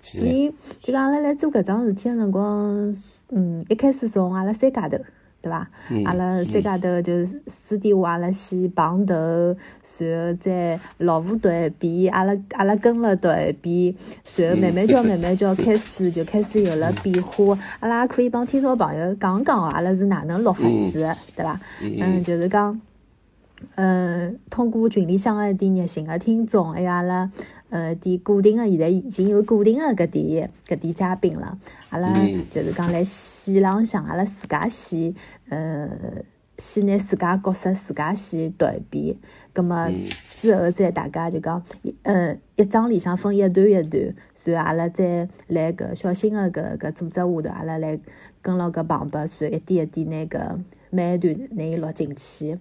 [0.00, 2.94] 所以就讲阿拉辣做搿桩事体个辰光，
[3.30, 4.98] 嗯，一开始从阿拉三家头。
[5.42, 5.68] 对伐？
[6.04, 9.14] 阿拉三家头就是私底下阿拉先碰头，
[9.82, 17.56] 随后再老虎团一遍，阿拉阿拉跟了团一遍，随后慢慢叫慢慢叫开始就开始有了变化。
[17.80, 21.60] 阿拉也可以帮听众朋友讲讲哦，阿拉是哪能录法子的，对伐？
[21.82, 22.80] 嗯，就是讲。
[23.76, 27.30] 嗯，通过群里向个一点热心个听众，还有阿拉
[27.70, 31.58] 呃点固定个，现在已经有固定个搿点搿点嘉宾了。
[31.88, 32.12] 阿拉
[32.50, 35.14] 就是讲来戏浪向，阿拉自家先
[35.48, 35.88] 呃
[36.58, 39.16] 先拿自家角色自家先读一遍，
[39.52, 39.90] 葛末
[40.40, 41.62] 之后再大家就讲，
[42.02, 44.14] 嗯，一章里向分一段一段，
[44.44, 47.98] 然后阿拉再来搿小新个搿搿组织下头，阿拉来
[48.40, 50.58] 跟牢搿旁白，然后一点一点拿搿
[50.90, 52.58] 每一段拿伊录进去。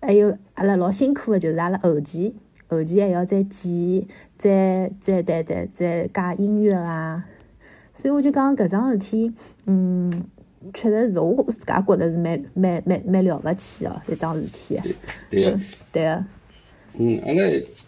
[0.00, 2.34] 还有阿拉老辛苦个，就是阿拉后期，
[2.68, 4.06] 后期还要再剪，
[4.36, 7.26] 再再对对再加音乐啊。
[7.94, 9.32] 所以我就讲搿桩事体，
[9.66, 10.08] 嗯，
[10.72, 14.80] 确实是我自家觉得是蛮蛮蛮蛮了勿起哦，一桩事体。
[15.30, 15.58] 对对
[15.92, 16.24] 对个。
[16.94, 17.42] 嗯，阿拉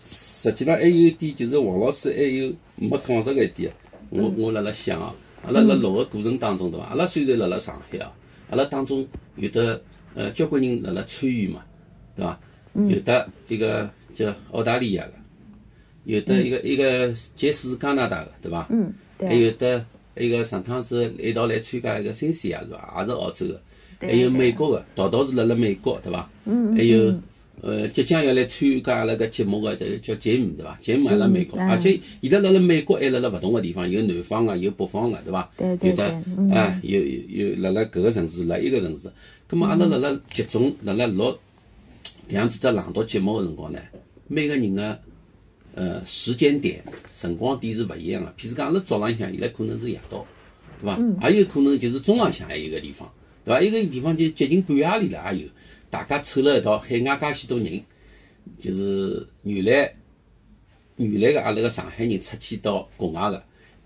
[0.04, 3.72] 实际上还有一点，就是王老师还有没讲着个一点，
[4.10, 5.14] 我我辣辣想哦，
[5.44, 6.86] 阿拉辣录个过程当中，对伐？
[6.86, 8.12] 阿拉虽然辣辣上海哦，
[8.50, 9.80] 阿拉当中有的
[10.14, 11.62] 呃交关人辣辣参与嘛。
[12.14, 12.38] 对伐？
[12.72, 15.12] 有的一个叫澳大利亚个，
[16.04, 18.66] 有的一个一个杰斯加拿大个，对伐？
[18.70, 19.28] 嗯，对。
[19.28, 19.84] 还有的
[20.16, 22.96] 一个上趟子一道来参加一个新西亚是伐？
[23.00, 23.60] 也是澳洲个。
[24.00, 26.30] 还有美国个，道道是辣辣美国，对伐？
[26.44, 27.14] 嗯还有
[27.62, 30.78] 呃，即将要来参加阿拉个节目个，叫杰米，对伐？
[30.80, 35.50] 杰米也辣美国，而且伊拉辣辣美国还辣辣勿同个地方，有南方个，有北方个，对伐？
[35.56, 36.06] 对对对。
[36.56, 39.10] 啊，有有辣辣搿个城市，辣一个城市。
[39.46, 41.36] 葛末阿拉辣辣集中辣辣录。
[42.28, 43.80] 这样子在朗读节目个辰光呢，
[44.28, 44.98] 每个人个
[45.74, 46.82] 呃时间点、
[47.20, 48.32] 辰光点是勿一样个。
[48.36, 50.26] 譬如讲，阿拉早浪向，伊拉可能是夜到，
[50.80, 51.28] 对伐？
[51.30, 53.10] 也有可能就是中浪向还有一个地方，
[53.44, 53.60] 对伐？
[53.60, 55.48] 一个地方就接近半夜里了，也有。
[55.88, 57.82] 大家凑了一道，海外介许多人，
[58.58, 59.92] 就是原来
[60.96, 63.42] 原来个阿拉个上海人出去到国外个，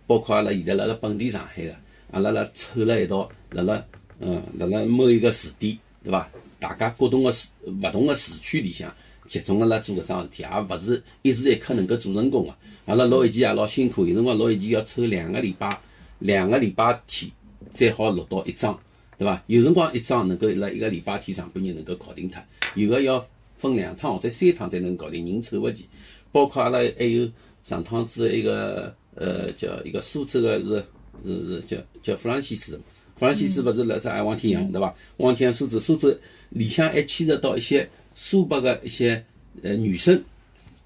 [0.06, 1.74] 包括阿拉现在辣辣本地上海个，
[2.10, 3.84] 阿拉辣凑了一道，辣辣
[4.20, 6.28] 嗯辣辣某一个时点，对伐？
[6.60, 8.94] 大家各同个时勿同个市区里向
[9.28, 12.54] 集中个辣做搿桩事体，也勿是一时一刻能够做成功个。
[12.86, 15.80] 阿拉录一期也老辛苦，有辰光录一期要抽两个礼拜，
[16.18, 17.30] 两个礼拜天
[17.72, 18.78] 才好录到一张，
[19.18, 19.42] 对伐？
[19.46, 22.42] 有辰光一张能够辣一个礼拜天上半日能够搞定脱，
[22.74, 25.86] 有个要分两趟或者三趟才能搞定，人凑勿齐。
[26.30, 27.26] 包括阿拉还有
[27.62, 30.84] 上趟子一个呃叫一个苏州个是
[31.24, 32.78] 是是叫叫弗朗西斯。
[33.16, 34.94] 弗朗西斯勿是辣啥王天阳对伐？
[35.16, 36.14] 王天阳苏州，苏州
[36.50, 39.24] 里向还牵涉到一些苏北个一些
[39.62, 40.22] 呃女生，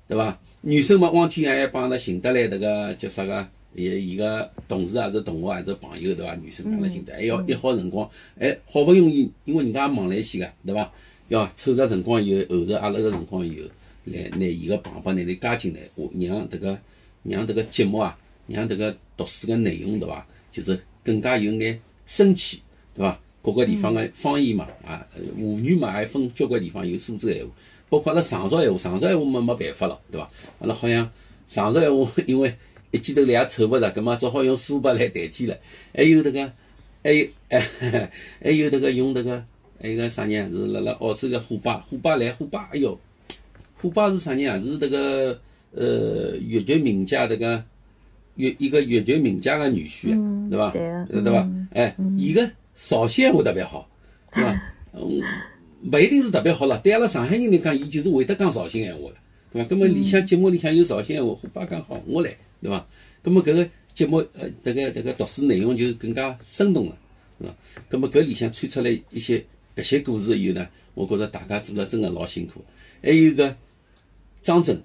[0.07, 0.39] 对伐？
[0.61, 3.49] 女生嘛，汪天阳还帮阿拉寻得来迭个叫啥个？
[3.75, 6.35] 伊伊个同事还是同学还是朋友对伐？
[6.35, 10.91] 女生帮阿拉寻得，还要约好辰光，哎，好勿容易，因为人家也忙来些个，对伐？
[11.29, 13.69] 要凑着辰光以后，后头阿拉个辰光以后，
[14.05, 16.79] 来拿伊个旁白拿来加进来，我让迭个
[17.23, 20.27] 让迭个节目啊，让迭个读书个内容对伐？
[20.51, 21.81] 就是更加有眼。
[22.07, 22.63] 生气，
[22.95, 23.21] 对伐？
[23.43, 27.51] 各个地方个方言嘛，啊，沪语嘛，还分交关地方有苏州闲话，
[27.89, 30.29] 包括阿拉常熟闲话，常熟闲话嘛没办法了，对伐？
[30.61, 31.11] 阿拉好像
[31.47, 32.55] 常熟闲话， 因为
[32.91, 35.57] 一记头来也凑勿着，葛末只好用苏北来代替了。
[35.95, 36.53] 还有迭个，
[37.03, 37.61] 还有哎，
[38.43, 39.45] 还有迭个用迭个，
[39.81, 42.99] 还有个啥人是辣辣澳洲个虎爸，虎爸来虎爸，哎哟，
[43.81, 44.61] 虎爸是啥人啊？
[44.61, 45.41] 是迭个
[45.73, 47.65] 呃越剧名家迭个。
[48.39, 50.15] 越一个越剧名家个女婿，
[50.49, 50.71] 对伐？
[50.71, 51.51] 对伐？
[51.73, 52.49] 哎，伊个
[52.79, 53.91] 绍兴话特别好，
[54.33, 54.63] 对伐？
[54.95, 55.21] 嗯，
[55.93, 56.79] 勿一定是特别好了。
[56.79, 59.15] 对阿拉上海人来讲，伊就是会得讲绍兴闲话了，
[59.53, 59.69] 对伐？
[59.69, 62.87] 葛末里向节目里向有绍兴闲话，虎爸讲好，我来，对伐？
[63.21, 66.97] 葛末搿个节目呃，迭个迭个读书内容就更加生动了，
[67.41, 67.55] 是伐？
[67.89, 72.65] 葛末搿里向穿出来一些搿些故事以后呢，我觉着大家做了真个老辛苦。
[73.03, 73.57] 还有个
[74.41, 74.81] 张震，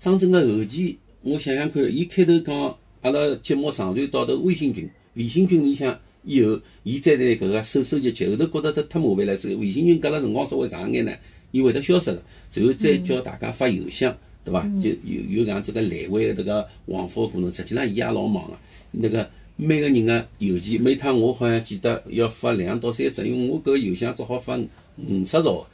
[0.00, 2.76] 张震个后期，我想想看，伊开头讲。
[3.02, 5.96] 阿拉节目上传到头微信群、微信群里向
[6.26, 11.12] 以后，伊再来搿个收收集集，后头觉得忒忒麻烦了，这个微信群隔了辰光稍微长一眼呢，
[11.52, 12.22] 伊会得消失了。
[12.52, 14.62] 然后再叫大家发邮箱，对伐？
[14.82, 17.52] 就有有搿样子个来回个迭个往复过程。
[17.52, 18.58] 实际上，伊也老忙个。
[18.90, 24.58] 那个每个人个邮件，每趟我好像记得要发两到三只，因为我搿个邮箱只好发
[24.96, 25.66] 五十条。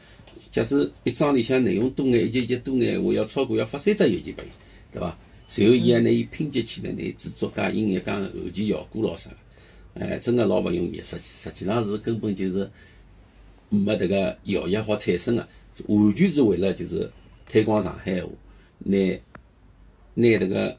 [0.51, 4.49] 假使一张里向内容多眼，一节节多眼，我要超过要发三只邮件拨伊，
[4.93, 5.17] 对伐？
[5.47, 9.37] 随后，伊还拿伊拼接起来，拿制作加音乐加后期效果咾啥个，
[9.95, 11.03] 哎，真个老勿容易。
[11.03, 12.71] 实实际上是根本就是
[13.69, 15.47] 没迭个效益好产生个，
[15.87, 17.11] 完全是为了就是
[17.49, 18.29] 推广上海话，
[18.79, 18.99] 拿
[20.15, 20.77] 拿迭个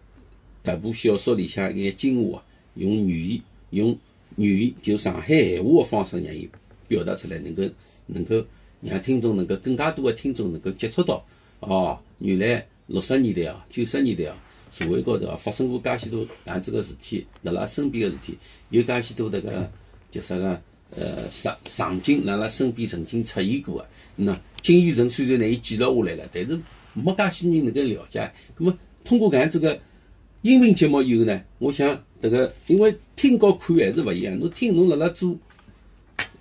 [0.63, 2.43] 迭部小说里向一眼精华，
[2.76, 3.97] 用语言用
[4.38, 6.49] 语言就上海闲话个方式让伊
[6.88, 7.63] 表达出来，能够
[8.08, 8.43] 能够
[8.82, 11.23] 让听众能够更加多个听众能够接触到，
[11.60, 14.36] 哦，原来六十年代哦，九十年代哦，
[14.71, 18.38] 社会高头哦发生过介许多样子个事体，辣辣身边个事体，
[18.74, 19.70] 有介许多迭个
[20.10, 20.60] 叫啥个
[20.90, 23.86] 呃场场景，辣拉身边曾经出现过个。
[24.16, 26.60] 那金宇澄虽然拿伊记录下来了，但是
[26.94, 28.32] 没介许人能够了解。
[28.58, 29.80] 那么通过搿样子个
[30.42, 31.88] 音频节目以后呢，我想
[32.20, 34.36] 迭个因为听和看还是勿一样。
[34.40, 35.38] 侬听侬辣辣做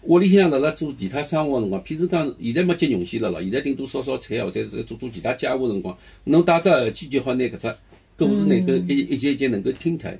[0.04, 7.76] 屋里向辣辣做其他生活个辰光，譬如讲现在没接用线了咯，现在顶多烧烧菜或者是做做其他家务个辰光，侬戴只耳机就好拿搿只
[8.16, 10.10] 故事能够一一节一节能够听脱，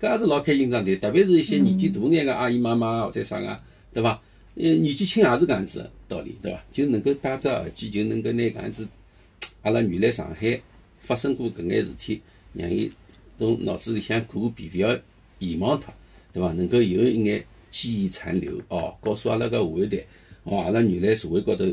[0.00, 0.96] 搿也是老开心桩事。
[0.96, 3.60] 特别是一些年纪大眼个阿姨妈妈或者啥个，
[3.92, 4.20] 对伐？
[4.56, 6.62] 呃，年纪轻也是搿样子道理，对伐？
[6.72, 8.88] 就能够戴只耳机，就能够拿搿样子，
[9.62, 10.60] 阿拉原来上海
[10.98, 12.20] 发生过搿眼事体，
[12.54, 12.90] 让伊
[13.38, 14.98] 从脑子里向过便勿要
[15.38, 15.92] 遗忘脱，
[16.32, 16.52] 对伐？
[16.52, 20.04] 能够有一眼记忆残留，哦，告诉阿拉个下一代，
[20.44, 21.64] 哦，阿拉原来社会高头，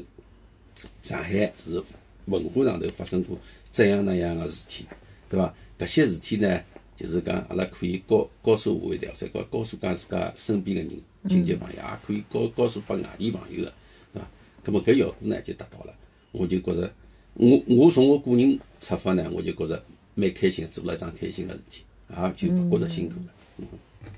[1.02, 1.82] 上海是
[2.26, 3.38] 文化上头发生过
[3.72, 4.86] 这样那样个事体，
[5.30, 5.54] 对伐？
[5.80, 6.62] 搿些事体呢，
[6.98, 11.02] 就是讲阿拉可以告告诉下一代，或者告告诉讲自家身边个人。
[11.28, 13.74] 亲戚朋友也可以告告诉拨外地朋友个，
[14.14, 14.28] 对伐？
[14.64, 15.94] 葛末搿效果呢就达到了。
[16.32, 16.90] 我就觉着，
[17.34, 19.84] 我我从我个人出发呢，我就觉着
[20.16, 23.68] 蛮开心，做了一桩开心个事体，也就勿觉着辛苦了。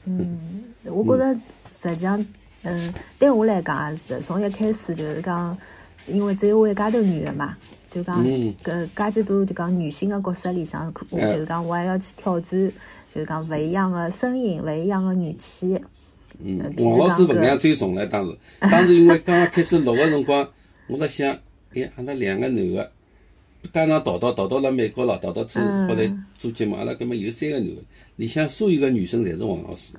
[0.06, 2.24] 嗯，我觉着实际上，
[2.62, 5.58] 嗯，对我来讲也是，从一开始就是讲，
[6.06, 7.58] 因为只有我一家头女个嘛，
[7.89, 8.23] 就讲
[8.63, 12.71] 搿介几多就讲女性个角色里向，我就是讲我还要去挑战，
[13.13, 15.80] 就是讲勿一样个声音，勿一样个语气。
[16.41, 20.47] 嗯，王老师分量最重了，当时，当时因为刚刚开始录个辰光，
[20.88, 21.38] 我辣想，
[21.73, 22.91] 哎，阿拉两个男个，
[23.73, 27.82] 刚刚逃到逃到了美国了，逃到之后后来做节目，阿拉搿么有三个男个，
[28.15, 29.95] 里向所有个女生侪是王老师，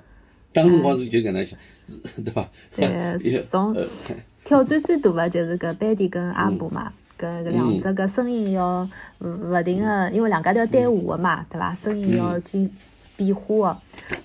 [0.52, 1.58] 当时光是就搿能想，
[2.24, 2.48] 对伐？
[2.74, 3.76] 对， 从
[4.42, 8.88] 挑战最大个就是搿班迪跟阿布嘛，搿搿两只搿声音要
[9.20, 11.74] 勿停个，因为两家头要对话个嘛，对伐？
[11.74, 12.72] 声音要进。
[13.20, 13.74] 变化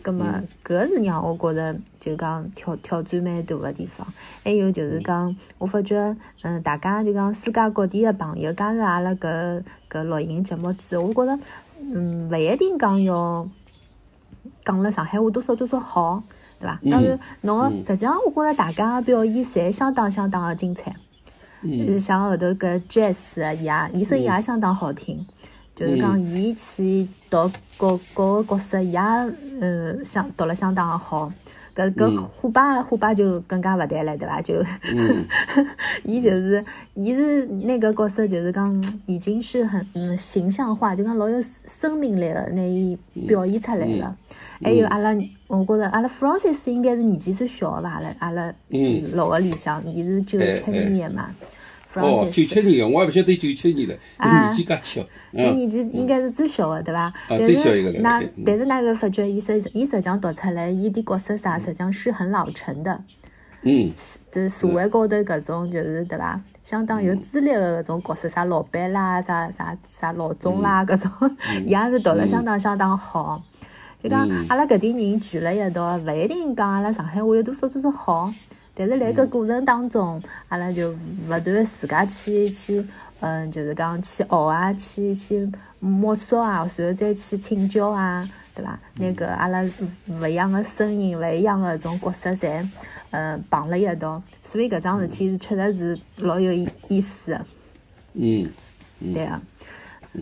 [0.01, 4.08] 个，葛么搿是让我觉着就讲挑挑战蛮大个地方。
[4.41, 11.38] 还有就是讲，我发觉，嗯，大家就讲世界各地个朋友加入阿拉搿搿录音节目之后，我觉着，
[11.81, 13.45] 嗯，勿一定讲要
[14.63, 16.23] 讲了上海话多少多少好，
[16.58, 16.79] 对伐？
[16.89, 20.95] 当然，侬实际上我觉着大家个表演侪相当相当个精彩。
[21.65, 21.99] 嗯。
[21.99, 25.25] 像后头搿 Jazz 伊也，伊声音也相当好听。
[25.75, 28.99] 就是讲，伊去读各各个角色，伊也
[29.60, 31.30] 呃相读了相当个好。
[31.75, 34.41] 搿搿虎爸虎爸就更加勿谈了，对伐？
[34.41, 34.63] 就，
[36.03, 44.15] 伊就是伊是那个角色，就是讲已经是很嗯形象化，就讲老有生命力了，拿伊表现出来了。
[44.63, 45.13] 还有阿拉，
[45.47, 47.89] 我觉着阿拉 Francis 应该是年纪最小个伐？
[47.89, 51.35] 阿拉阿拉六个里向，伊是九七年个嘛。
[52.01, 55.01] 哦，九七年个，我也勿晓得九七年了，年纪介小。
[55.31, 57.01] 伊年纪应该是最小的，对伐？
[57.01, 63.03] 啊，最小一个那但是，㑚会发觉，伊实伊实际上读出来，伊的角色啥，实际上是很老成的。
[63.62, 63.91] 嗯。
[64.31, 66.39] 这社会高头搿种就是对伐？
[66.63, 73.41] 相当有资历个搿种角色，啥老板啦，啥啥啥老总啦，搿种，伊也是读了相当相当好。
[73.97, 78.34] 就讲阿拉搿点人聚了一道，勿一定讲阿拉上海话有多少多少好。
[78.77, 82.85] 但是辣搿过程当中，阿拉就勿断自家去去，
[83.21, 88.77] 嗯，就是讲去学啊，去去摸索啊，随后再去请教啊，对伐？
[88.95, 89.63] 那个阿拉
[90.07, 92.67] 勿一样的声音，勿一样的种角色，侪
[93.11, 97.45] 嗯碰了一道，所以搿桩事体是确实是老有意意思个。
[98.15, 98.51] 嗯，
[99.13, 99.41] 对啊，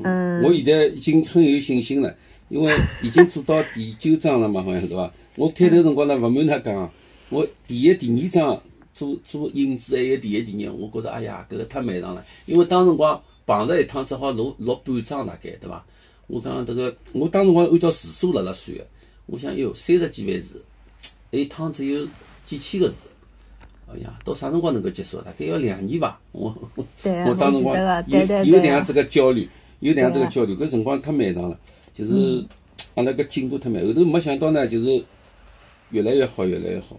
[0.04, 0.44] 嗯。
[0.44, 2.16] 我现在已经很有信心了，
[2.50, 5.12] 因为已经做到第九章了嘛，好像对伐？
[5.38, 6.92] 我开头辰光呢，勿瞒他讲。
[7.34, 8.62] 我第一、第二章
[8.94, 12.24] 做做影子，还有第一、第二，我觉着哎呀，搿个太漫长了。
[12.46, 15.84] 因为当辰光碰着一趟，只好录录半章大概，对伐？
[16.28, 18.86] 我讲迭个，我当辰光按照字数辣辣算个，
[19.26, 20.64] 我想哟，三十几万字，
[21.32, 22.08] 一趟只有
[22.46, 23.10] 几千个字，
[23.92, 25.20] 哎呀，到啥辰光能够结束？
[25.22, 26.20] 大概要两年伐？
[26.34, 27.76] 我我当辰光
[28.08, 31.58] 有有两样子个焦虑，有两样子个焦虑，搿辰光太漫长了，
[31.96, 32.46] 就是
[32.94, 33.84] 阿拉搿进度太慢。
[33.84, 35.04] 后头没想到呢，就是
[35.90, 36.96] 越来越好，越来越好。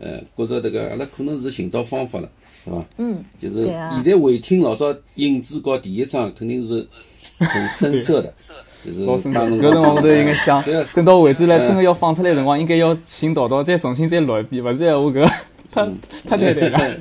[0.00, 2.30] 呃，觉着迭个阿拉可能是寻到方法了，
[2.64, 2.84] 是伐？
[2.98, 6.86] 嗯，就是现在回听老早影子和第一章，肯定是
[7.38, 8.32] 很深色的，
[8.84, 9.40] 就是老深刻。
[9.40, 10.62] 搿辰光我都应该想，
[10.94, 15.30] 等到回转来真个要放出来辰光，应该要寻导导再重新再录一遍，勿是闲话搿
[15.72, 16.96] 太太难了。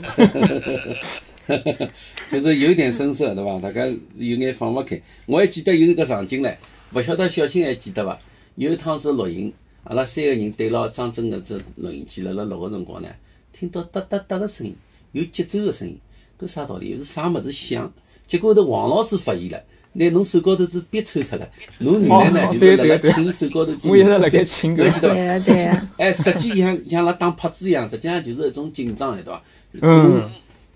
[2.30, 3.60] 就是有点深色，对伐？
[3.60, 3.86] 大家
[4.18, 5.00] 有眼放勿开。
[5.26, 6.54] 我还记得有一个场景唻，
[6.94, 8.20] 勿晓得小青还记得伐？
[8.56, 9.54] 有一趟是录音，
[9.90, 13.08] 阿拉三个人对牢张真个只录音机辣辣录个辰光呢，
[13.54, 14.76] 听到哒哒哒个声音，
[15.14, 15.98] 有节奏个声音，
[16.38, 16.98] 搿啥道理？
[16.98, 17.92] 是啥物事响？
[18.28, 19.64] 结果头王老师发现了，
[19.94, 25.16] 拿侬手高头子笔抽出来，侬原来呢哦就是辣辣对对对听手高头子我一直辣盖笔听搿个侬记得伐？
[25.16, 29.42] 对个对个，哎，实际像像辣打拍子一样，实际上就是一种紧张，对伐？
[29.72, 30.32] 可嗯能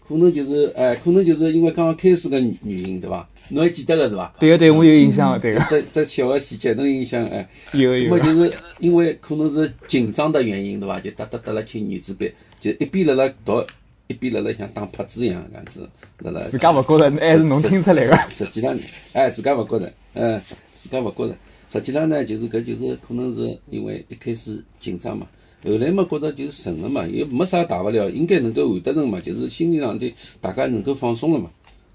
[0.07, 3.28] 可能就是哎，可能就是因为刚刚开始个原因，对伐？
[3.50, 4.34] 侬还记得个是伐？
[4.39, 7.48] 对个对，我有印象个，对个，这这小个细节，侬印象哎？
[7.74, 8.20] 有有那么。
[8.20, 11.00] 就是因为可能是紧张的原因，对伐？
[11.00, 13.64] 就哒哒哒了听女子笔，就一边辣辣读，
[14.08, 15.89] 一边辣辣像打拍子一样搿样子，
[16.20, 16.42] 辣辣。
[16.42, 18.18] 自家勿觉着，还是侬听出来个。
[18.30, 18.78] 实际上，
[19.14, 20.42] 哎，自家勿觉着，嗯，
[20.76, 21.36] 自家勿觉着。
[21.72, 25.26] 实际上呢，就是搿就是可能是因为一开始紧张嘛，
[25.64, 30.06] 后来嘛觉着就顺了嘛，又没啥大勿了，应该能够换得成嘛，就是心理上头
[30.42, 31.50] 大家能够放松了嘛，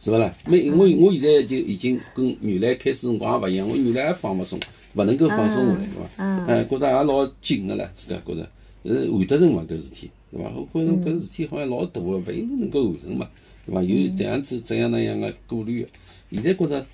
[0.07, 0.33] 是勿啦？
[0.47, 4.61] 没，因为我现在就已经跟原来开始辰光也勿一样，我原来也放勿松，
[4.95, 6.11] 勿能够放松下来，对伐？
[6.19, 8.49] 嗯哎，觉着也老紧个了，自家觉着，
[8.85, 10.53] 是完得成嘛搿事体，对伐？
[10.55, 13.29] 我觉着搿事体好像老大个，勿一定能够完成嘛，
[13.67, 13.83] 对伐？
[13.83, 15.89] 有迭样子怎样那样个顾虑个，
[16.31, 16.87] 现在觉着。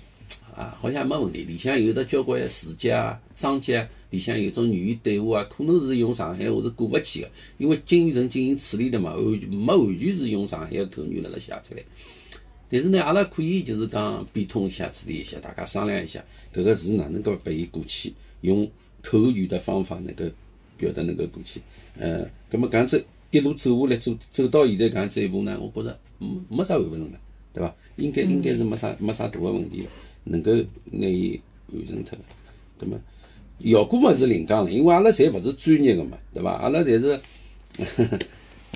[0.55, 1.43] 啊，好像没问题。
[1.45, 11.81] 里向有的交关词节啊、章节啊，里向有种语言对话啊，可能是用上海话是过勿去个，因为金宇澄进行处理的嘛，完全没完全是用上海个口语辣辣写出来。
[12.73, 16.19] 但是呢，阿拉可以就是讲变通一下、处理一下，大家商量一下，
[16.51, 18.11] 搿个事哪能够拨伊过去，
[18.41, 18.67] 用
[19.03, 20.25] 口语的方法能够
[20.75, 21.61] 表达能够过去。
[21.99, 27.17] 呃，葛么搿样子一路走下来，走走到现在搿样子一步呢，我觉着没没啥完不成的，
[27.53, 27.75] 对伐？
[27.97, 29.89] 应该应该是没啥没啥大个问题的，
[30.23, 30.51] 能够
[30.85, 32.23] 拿伊完成脱个。
[32.79, 32.99] 葛么
[33.63, 36.53] 效果嘛是另讲了，因为阿拉侪勿是专业的嘛，对伐？
[36.53, 37.21] 阿拉侪是，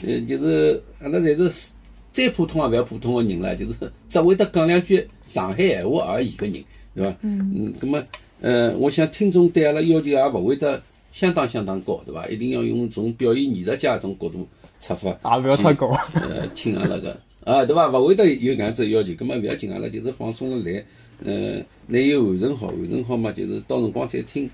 [0.04, 1.72] 呃， 就是阿拉侪是
[2.18, 3.76] 再普通也勿要普通个人了，就是
[4.09, 6.63] 只会得讲两句上海闲话而已个人，
[6.95, 7.15] 对伐？
[7.22, 7.72] 嗯。
[7.80, 8.03] 葛么，
[8.41, 12.26] 呃，我想听众对阿拉要求也勿会得相当相当高，对伐？
[12.28, 14.47] 一定要用从表演艺术家搿种角度
[14.80, 15.91] 出发，也勿要太高。
[16.15, 17.88] 呃，听阿拉个啊，对伐？
[17.91, 20.84] 勿会得有搿样子要求，葛末勿要紧，阿拉就是放松了来，
[21.24, 24.49] 呃，拿伊完成好，完成好嘛，就是到辰光再听，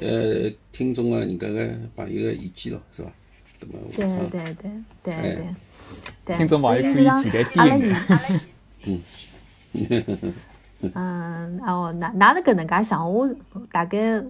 [0.00, 3.12] 呃，听众啊，人家个朋友个意见咯，是伐？
[3.92, 4.54] 对对对
[5.02, 5.46] 对对
[6.24, 6.36] 对。
[6.36, 7.88] 听众朋友可以期待阿拉低
[8.84, 9.02] 音
[9.72, 10.04] 现
[10.94, 13.10] 嗯，哦，哪哪能搿能介想？
[13.10, 13.28] 我
[13.72, 14.20] 大概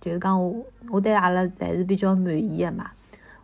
[0.00, 2.90] 就是讲我我对阿拉还是比较满意的嘛。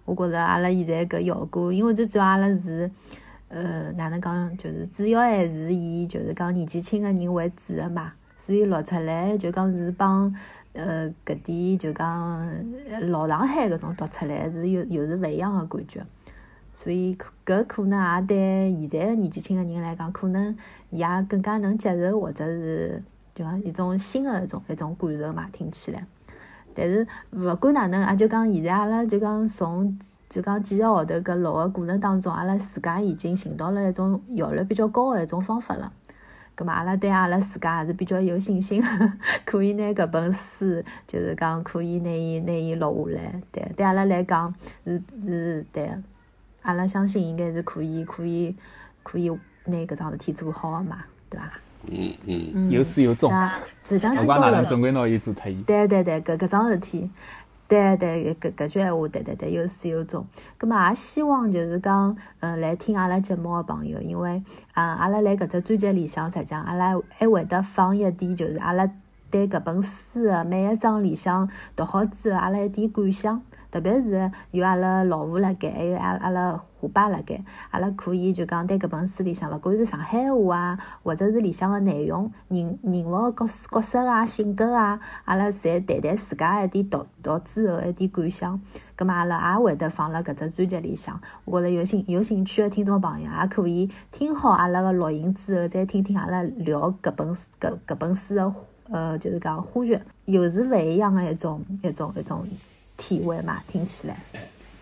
[0.05, 2.91] 我觉着阿拉现在搿效果，因为最主要阿拉是，
[3.49, 10.35] 呃，哪能讲，就是主要还是以就是讲年纪轻个人为主个嘛，所以录出来就讲是帮
[10.73, 12.39] 呃搿点就讲
[12.91, 16.05] 呃老上海搿种读出来是有又是勿一样个感觉。
[16.73, 20.57] 所以搿可能也对现在年纪轻个人来讲，可能
[20.91, 23.03] 伊也更加能接受，或者是
[23.35, 26.07] 就讲一种新的一种一种感受嘛，听起来。
[26.73, 29.99] 但是勿管哪能，也就讲现在阿拉就讲从
[30.29, 35.93] 就讲几个号头搿录个过程当中，阿拉自家已经寻到了一种效率比较高个一种方法了。
[36.55, 38.83] 葛末阿拉对阿拉自家还是比较有信心，
[39.45, 43.41] 可以拿搿本书，就是讲可以拿伊拿伊录下来。
[43.51, 45.91] 对，对阿拉来讲是是对。
[46.63, 48.55] 阿拉相信应该是可以可以
[49.03, 49.31] 可以
[49.65, 50.99] 拿搿桩事体做好个嘛，
[51.31, 51.51] 对伐？
[51.87, 53.53] 嗯嗯，有始有终对，伐？
[53.83, 55.63] 时间勿管哪能，总归拿伊做脱伊。
[55.63, 57.11] 对对对，搿搿桩事体，
[57.71, 60.27] 对对搿搿句闲话，对对对，有始有终。
[60.59, 64.43] 葛末也希望就是讲，嗯，来听阿拉节目个朋友，因为
[64.73, 68.91] 啊，阿拉来搿只专辑里向，实际上阿拉还会得放一点，就是阿拉
[69.31, 73.41] 对搿本书个每一章里向读好之后，阿拉一点感想。
[73.71, 88.61] 特别是有阿拉老吴辣盖，还有阿阿拉虎爸辣盖，阿拉可以就讲对搿本书里向，勿管是上海话啊，或者是里向个内容、人人物个角角色啊、性格啊，阿拉侪谈谈自家一点读读之后一点感想。
[88.97, 91.21] 葛末阿拉也会得放辣搿只专辑里向。
[91.45, 98.53] 我觉着有兴有兴趣个听众朋友也可以听好阿拉个录音之后，再听听阿拉聊搿本搿搿本书个
[98.93, 102.47] 呃，就是讲花絮，又是勿一样个一种一种一种
[102.97, 104.23] 体会嘛，听起来。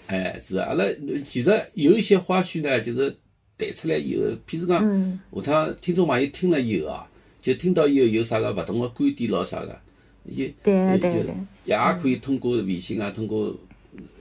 [0.07, 0.85] 哎，是阿拉
[1.29, 3.15] 其实有一些花絮呢，就是
[3.59, 5.21] 弹出来以后，譬如讲，嗯。
[5.45, 7.07] 下趟听众朋友听了以后啊，
[7.43, 9.79] 就听到以后有啥个勿同个观点咯啥个，
[10.25, 11.35] 也对对就对。
[11.67, 13.55] 也可以通过微信啊，通过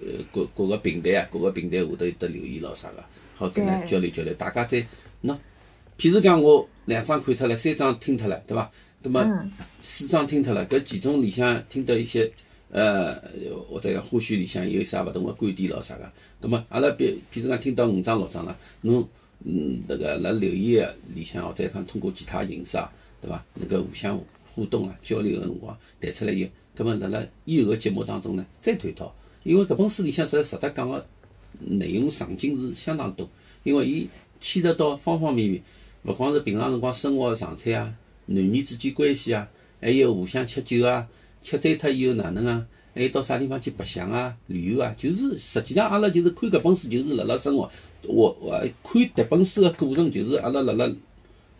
[0.01, 3.03] 呃各各个平台啊，各个平台下头有得留言咯啥个，
[3.35, 3.89] 好跟㑚对。
[3.89, 4.79] 交流交流，大家再
[5.23, 5.37] 喏，
[5.97, 8.69] 譬如讲我两张看脱了，三张听脱了，对伐？
[9.01, 12.31] 那么嗯四章听脱了，搿其中里向听到一些
[12.69, 13.15] 呃，
[13.69, 19.07] 或者讲花絮里向有啥勿同个观点咯啥个，那么阿拉比譬如讲听到五章六章了，侬
[19.45, 22.91] 嗯那个辣留言个里向或者讲通过其他形式啊，
[23.21, 23.43] 对伐？
[23.55, 24.19] 能够互相
[24.53, 29.13] 互动啊交流个辰光谈出来以后，葛末辣辣以后个节目当中呢，再探讨。
[29.43, 31.05] 因为搿本书里向实值得讲个
[31.59, 33.29] 内容场景是相当多，
[33.63, 34.09] 因为伊
[34.41, 35.63] 牵涉到方方面面，
[36.03, 37.93] 勿光是平常辰光生活个状态啊，
[38.27, 39.49] 男女之间关系啊，
[39.81, 41.07] 还有互相吃酒啊，
[41.43, 47.69] 吃醉脱以后哪能啊，还有到啥地方去白相啊、旅游啊，就是实际上阿拉就是看搿本书，就是辣辣生活。
[48.03, 48.51] 我我
[48.83, 50.95] 看迭本书个过程，就是阿拉辣辣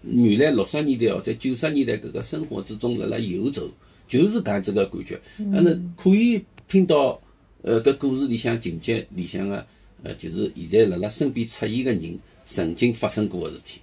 [0.04, 3.70] 原来六十年代或者九十年代搿个生活之中辣辣游走，
[4.08, 5.20] 就是搿样子个感觉。
[5.54, 7.20] 阿拉可以听到
[7.64, 9.66] 呃搿故事里向情节里向个
[10.04, 13.80] 呃，就是现在辣辣身边出现个人曾经发生过个事体，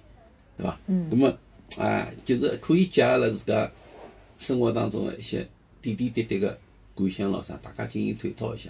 [0.57, 0.79] 对伐？
[0.87, 1.07] 嗯。
[1.09, 1.37] 那么
[1.77, 3.69] 啊，就是可以结合了自家
[4.37, 5.47] 生活当中的一些
[5.81, 6.57] 点点滴滴个
[6.95, 8.69] 感想咯啥，大家进行探讨一下，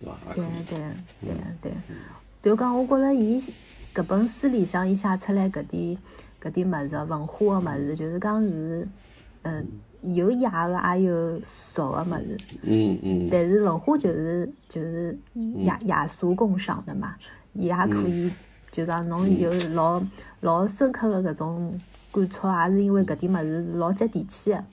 [0.00, 0.34] 对伐？
[0.34, 0.78] 对对
[1.22, 1.72] 对对。
[2.40, 3.40] 就讲，我觉着伊
[3.94, 5.96] 搿本书里向伊写出来搿点
[6.42, 8.86] 搿点物事，文化个物事，就是讲是，
[9.42, 9.66] 嗯，
[10.02, 12.38] 有野个，也有俗个物事。
[12.62, 13.28] 嗯嗯。
[13.30, 15.18] 但是文化就是就是
[15.64, 17.16] 雅雅俗共赏的嘛，
[17.54, 18.30] 伊也可以，
[18.70, 20.04] 就讲侬有老
[20.40, 21.80] 老深刻个搿种
[22.14, 24.64] 感触，也是因为搿点物事老接地气个。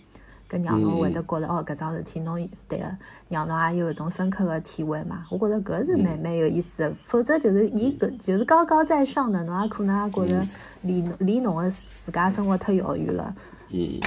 [0.49, 2.35] 搿让侬会得觉着哦，搿桩事体侬
[2.67, 2.85] 对个，
[3.29, 5.25] 让侬也有搿种深刻个体会嘛。
[5.29, 10.45] 我觉着搿是蛮蛮有意思个，否则就是伊搿就是高高在上的，侬也可能也觉着
[10.81, 13.33] 离离侬个自家生活太遥远了。
[13.69, 13.97] 嗯，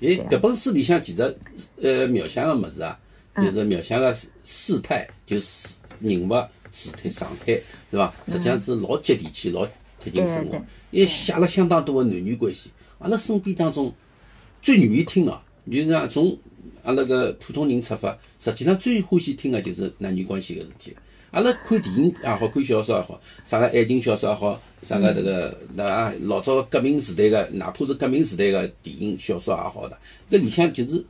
[0.00, 1.38] 诶，搿本书里向其实
[1.80, 2.98] 呃描写个物事啊，
[3.36, 4.14] 就是描写个
[4.44, 5.68] 事态，就是
[6.00, 6.34] 人物
[6.70, 7.54] 事态状态，
[7.90, 8.12] 是伐？
[8.26, 9.66] 实际上是老接地气、老
[9.98, 12.70] 贴近生活，也写了相当多的男女关系。
[12.98, 13.94] 阿拉身边当中
[14.62, 15.40] 最愿意听个。
[15.70, 16.34] 就是讲从
[16.82, 20.96] 阿拉个普通人出发，实际上最欢喜听个就是男女关系个事体。
[21.30, 29.98] 阿拉看电影也好看小说也好，啥个爱情小说也好，啥个迭个那老早革命时代个，哪怕是革命时代个电影小说也好的，
[30.30, 31.04] 搿里向就是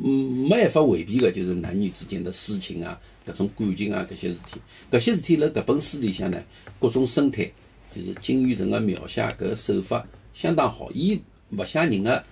[0.00, 4.60] 嗯没办法回避个，就是男女之间的私情啊，搿种感情啊搿些事体。
[4.92, 6.40] 搿些事体辣搿本书里向呢，
[6.78, 7.50] 各种生态，
[7.94, 11.20] 就是金宇澄个描写搿个手法相当好，伊
[11.50, 12.22] 勿写人个。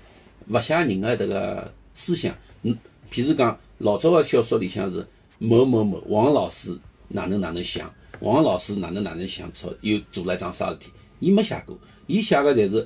[0.49, 2.77] 勿写人个迭个思想，嗯，
[3.13, 5.07] 譬如讲老早个小说里向是
[5.39, 7.89] 某某某王老师哪能哪能想，
[8.19, 10.91] 王老师哪能哪能想出又做了一桩啥事体，
[11.21, 12.85] 伊没写过，伊写个侪是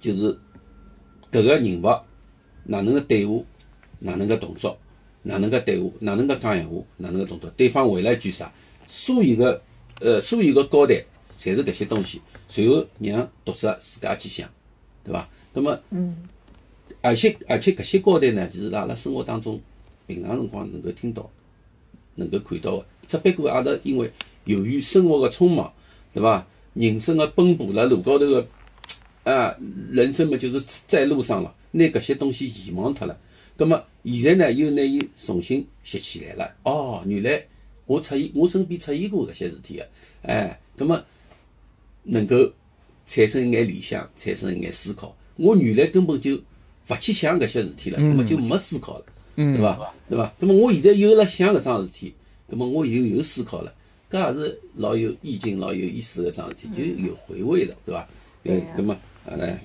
[0.00, 0.32] 就是
[1.30, 1.82] 搿个人物
[2.64, 3.42] 哪能个对话，
[3.98, 4.78] 哪能个动作，
[5.22, 8.50] 哪能个对话，哪能个讲闲话，哪能个动作，对方回了一句啥，
[8.88, 9.60] 所有个
[10.00, 11.04] 呃所有个交代
[11.40, 14.48] 侪是搿些东西，随后让读者自家去想，
[15.04, 15.28] 对伐？
[15.52, 16.16] 那么嗯。
[17.02, 19.60] 而且而且搿些交代呢，就是阿拉生活当中
[20.06, 21.28] 平常辰光能够听到、
[22.14, 22.86] 能够看到个。
[23.06, 24.10] 只不过阿拉因为
[24.44, 25.72] 由于生活个匆忙，
[26.12, 26.46] 对伐？
[26.74, 28.46] 人生个奔波辣路高头个
[29.24, 29.56] 啊，
[29.90, 33.18] 人生嘛就是在路上了，拿搿些东西遗忘脱了。
[33.56, 36.54] 葛末现在呢，又拿伊重新拾起来了。
[36.64, 37.42] 哦，原来
[37.86, 39.88] 我出现，我身边出现过搿些事体个，
[40.22, 41.02] 哎，葛末
[42.06, 42.50] 能够
[43.06, 45.14] 产生一眼联想，产生一眼思考。
[45.36, 46.40] 我原来根本就。
[46.88, 49.04] 勿去想搿些事体了，那么就没思考了，
[49.34, 49.92] 对伐？
[50.08, 50.32] 对伐？
[50.38, 52.14] 那么我现在又辣想搿桩事体，
[52.46, 53.74] 那么我又有思考了，
[54.08, 58.08] 搿也是老有意境、老有意思个桩事体，就有回味了，对伐？
[58.44, 59.60] 呃，那么啊来，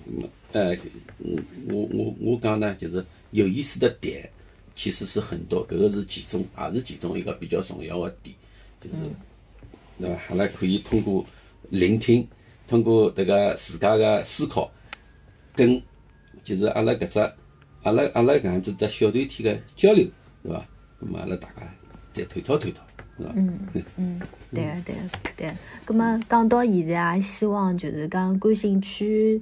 [0.51, 0.75] 呃，
[1.19, 1.37] 嗯，
[1.69, 4.27] 我我我讲呢，就是有意思的点
[4.75, 8.35] 其实是很多，搿个是其中，也是其中一个比较重要的点，
[8.81, 8.95] 就是
[9.99, 10.19] 对伐？
[10.29, 11.23] 阿拉可以通过
[11.72, 12.28] 聆听，
[12.67, 14.69] 通过迭个自家个思考，
[15.55, 15.82] 跟。
[16.43, 17.19] 就是阿拉搿只，
[17.84, 20.07] 阿拉阿拉搿样子只小团体个交流，
[20.41, 20.65] 对伐？
[20.97, 21.61] 那么阿拉大家
[22.11, 22.82] 再探讨探讨，
[23.15, 23.32] 是伐？
[23.36, 23.59] 嗯
[23.95, 24.19] 嗯，
[24.49, 25.01] 对个对个
[25.38, 25.53] 对。
[25.86, 29.39] 葛末讲到现在，也希望就是讲感兴趣、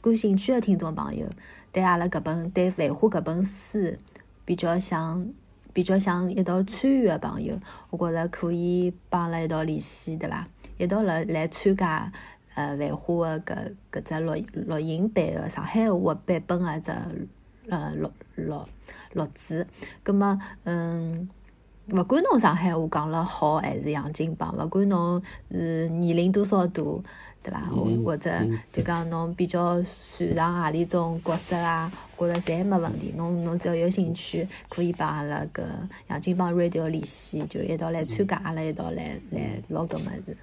[0.00, 1.26] 感兴趣的听众朋友，
[1.72, 3.96] 对阿拉搿本对《繁花》搿本书
[4.44, 5.28] 比较想
[5.72, 7.58] 比较想一道参与的朋友，
[7.90, 10.46] 我觉着可以帮阿拉一道联系，对伐？
[10.80, 12.12] 一道来来参加。
[12.56, 14.34] 呃，繁花个搿搿只录
[14.66, 16.90] 录音版个上海话版本个只
[17.68, 18.60] 呃录录
[19.12, 19.64] 录制，
[20.02, 21.28] 葛末嗯，
[21.92, 25.22] 勿管侬上海话讲了好还是洋泾浜，勿管侬
[25.52, 26.82] 是年龄多少大，
[27.40, 27.60] 对伐？
[27.70, 28.30] 或或者
[28.72, 33.14] 就讲侬比较擅长何里种角色啊，觉着侪没问题。
[33.16, 35.62] 侬侬只要有兴趣，可以帮阿拉搿
[36.08, 40.36] 洋泾浜 radio 联系，就一道来参加，阿拉一道来来录搿物事。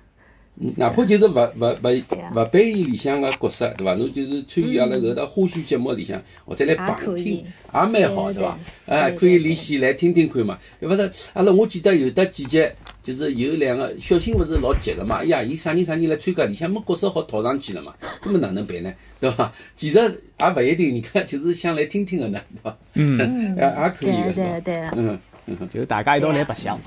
[0.60, 2.03] 嗯哪怕就是勿勿勿
[2.36, 3.93] 勿扮演里向个角色，对伐？
[3.93, 8.58] 侬就是参与阿拉搿搭花絮节目里向，或者来旁听，也蛮好，对伐？
[8.88, 10.58] 哎，可以联系来听听看嘛。
[10.80, 12.68] 要勿是阿拉，我记得有得几集，
[13.03, 15.18] 就是有两个小新，勿是老急个嘛？
[15.18, 17.93] 哎呀，伊啥人啥人来参加，里向没角色好套上去了嘛？
[18.24, 18.91] 搿么哪能办呢？
[19.20, 19.53] 对伐？
[19.76, 22.78] 其实也勿一定，人家就是想来听听个呢，对伐？
[22.95, 26.80] 嗯，也 也可以个，对对嗯嗯，就大家一道来白相。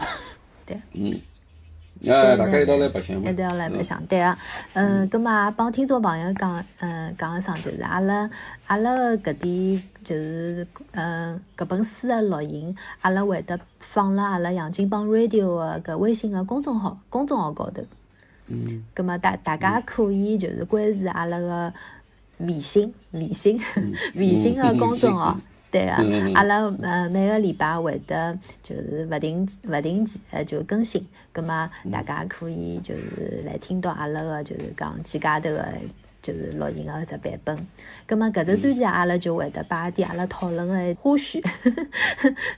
[0.67, 1.17] 对，嗯。
[2.09, 4.39] 啊，大家一道来白相，一道来白相，对啊。
[4.73, 8.31] 嗯，葛末帮听众朋友讲，嗯，讲一声就是阿拉
[8.67, 17.83] 阿拉搿点就是嗯搿本书的录音，阿拉会得放辣阿拉杨金帮 Radio 的搿微信的公众号公众号高头。
[18.47, 18.83] 嗯。
[18.95, 21.73] 葛末大大家可以就是关注阿拉个
[22.39, 23.61] 微信微信
[24.15, 25.39] 微信的公众号。
[25.71, 25.93] 对个，
[26.35, 35.65] 阿拉呃每个礼拜会得就是勿定勿定期呃就更新，葛末大家可以就是来听到阿拉个就是讲几家头个
[36.21, 37.67] 就是录音个只版本。
[38.05, 41.41] 葛末搿只专辑阿拉就会得摆点阿拉讨论个花絮。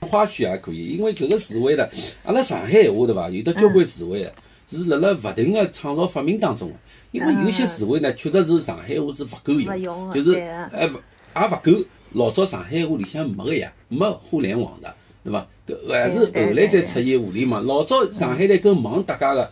[0.01, 1.87] 花絮也可以，因为搿个词汇呢，
[2.23, 3.29] 阿拉上海闲话对伐？
[3.29, 4.33] 有得交关词汇个，
[4.71, 6.75] 是辣辣勿停个创造发明当中个。
[7.11, 10.33] 因为有些词汇呢，确实是上海话是勿够用，就是
[10.71, 10.99] 还勿
[11.35, 11.85] 也勿够。
[12.13, 14.93] 老早上海话里向没个呀，没互联网的，
[15.23, 15.47] 对伐？
[15.65, 17.65] 搿还是后来才出现互联网。
[17.65, 19.51] 老早上海台跟网搭界个，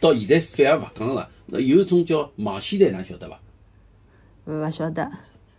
[0.00, 1.28] 到现在反而勿讲了。
[1.46, 3.38] 那有一种叫网线台，㑚晓得伐？
[4.46, 5.10] 勿晓得。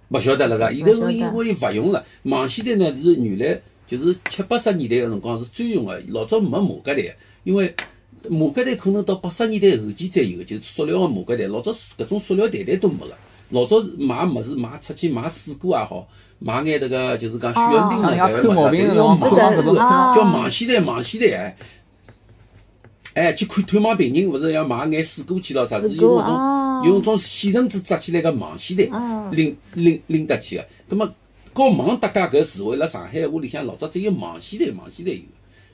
[0.10, 2.06] 勿晓得了个，现在因为勿用了。
[2.24, 7.76] 网线台呢是原来就是七八十年代个辰光是专用个，老早没马甲台，因为
[8.30, 11.44] 马甲台可能到八十年代后期才有，就是塑料个马甲台。
[11.48, 13.16] 老早搿种塑料袋袋都没个。
[13.50, 16.08] 老早买物事买出去买水果也好，
[16.40, 21.58] 买眼迭个就是讲需要拎个搿个物事，用网搿种叫网线袋，网线袋哎，
[23.14, 25.90] 哎去看探望病人，勿是要买眼水果去咯啥子？
[25.96, 28.84] 用搿种用种线绳子扎起来个网线袋，
[29.32, 30.66] 拎拎拎得去个。
[30.90, 31.10] 葛末
[31.54, 35.22] 和网搭界搿词汇辣上海话里向老早只有网线袋，网线袋有，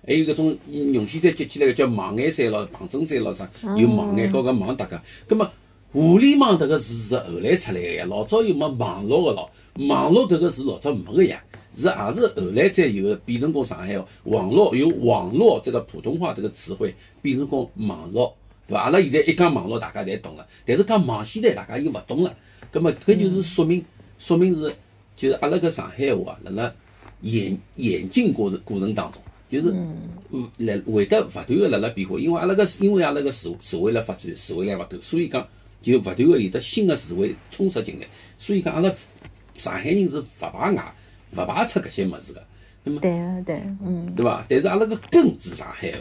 [0.06, 4.98] 还有搿种用线线接起来个叫网眼线咯、旁针线咯啥，有网眼和搿网搭界。
[5.28, 5.52] 葛末
[5.94, 9.48] 互联网迭个字是后来出来个呀，老早又没网络个咯。
[9.88, 11.40] 网络迭个字老早没个呀，
[11.78, 14.08] 是也是后来才有变成过上海话。
[14.24, 18.34] 网络有网络这个普通话这个词汇变成过网络，
[18.68, 18.86] 对伐？
[18.86, 22.36] 阿拉现在一讲网络，大家侪懂了，但是讲网线呢，大家又勿懂了。
[22.72, 23.86] 葛末搿就是说明，
[24.18, 24.74] 说明是
[25.16, 26.74] 就是阿拉搿上海话辣辣
[27.22, 29.72] 演演进过程过程当中，就是
[30.58, 32.18] 来会得勿断个辣辣变化。
[32.18, 35.48] 因为阿拉个因为阿拉个社社会辣发展，社会辣勿断，所以讲。
[35.84, 38.08] 就勿断个有得新个词汇充斥进来，
[38.40, 38.90] 所以讲阿拉
[39.56, 40.94] 上海人是勿排外、
[41.36, 42.42] 勿排斥搿些物事个。
[42.86, 44.46] 那么对啊对，嗯，对伐？
[44.50, 45.92] 但是阿拉个根是上海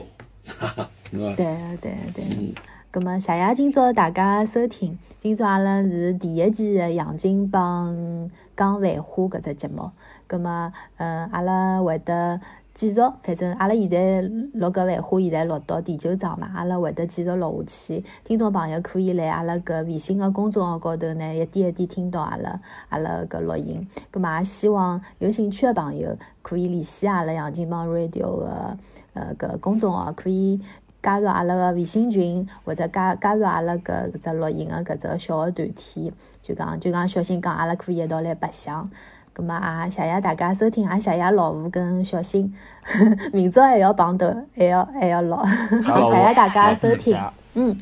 [0.59, 1.35] 话， 对伐？
[1.35, 2.25] 对个对个对。
[2.39, 2.55] 嗯。
[2.91, 9.91] 葛末谢谢今朝大家收听，今朝阿拉是第一期个杨金帮讲繁花搿只节目。
[10.27, 12.41] 葛末，嗯，阿拉会得。
[12.75, 18.05] 继续，反正阿拉现在录搿繁花，现在录到第九章嘛，阿拉会得继续录下去。
[18.25, 22.59] 听众朋友可以来阿拉搿微信个公众号高头呢，一点一点听到阿拉
[22.89, 23.87] 阿拉搿录音。
[24.11, 28.79] 葛末也希望有兴趣个朋友可以联系阿拉杨金帮 Radio 个
[29.13, 30.59] 呃搿公众号，可以
[31.03, 36.11] 加入阿拉个微信群，或者加加入阿拉搿搿只录音个搿只小个团体。
[36.41, 38.89] 就讲就讲小新讲，阿拉可以一道来白相。
[39.35, 42.53] 咁么啊，谢谢大家收听，也谢谢老吴跟小新，
[43.33, 44.27] 明朝还要碰头，
[44.57, 45.37] 还要还要录，
[46.07, 47.19] 谢谢大家收听，
[47.55, 47.77] 嗯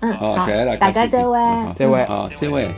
[0.00, 1.38] 嗯，好，谢谢大家，大家再会，
[1.74, 2.70] 再会，好，再会。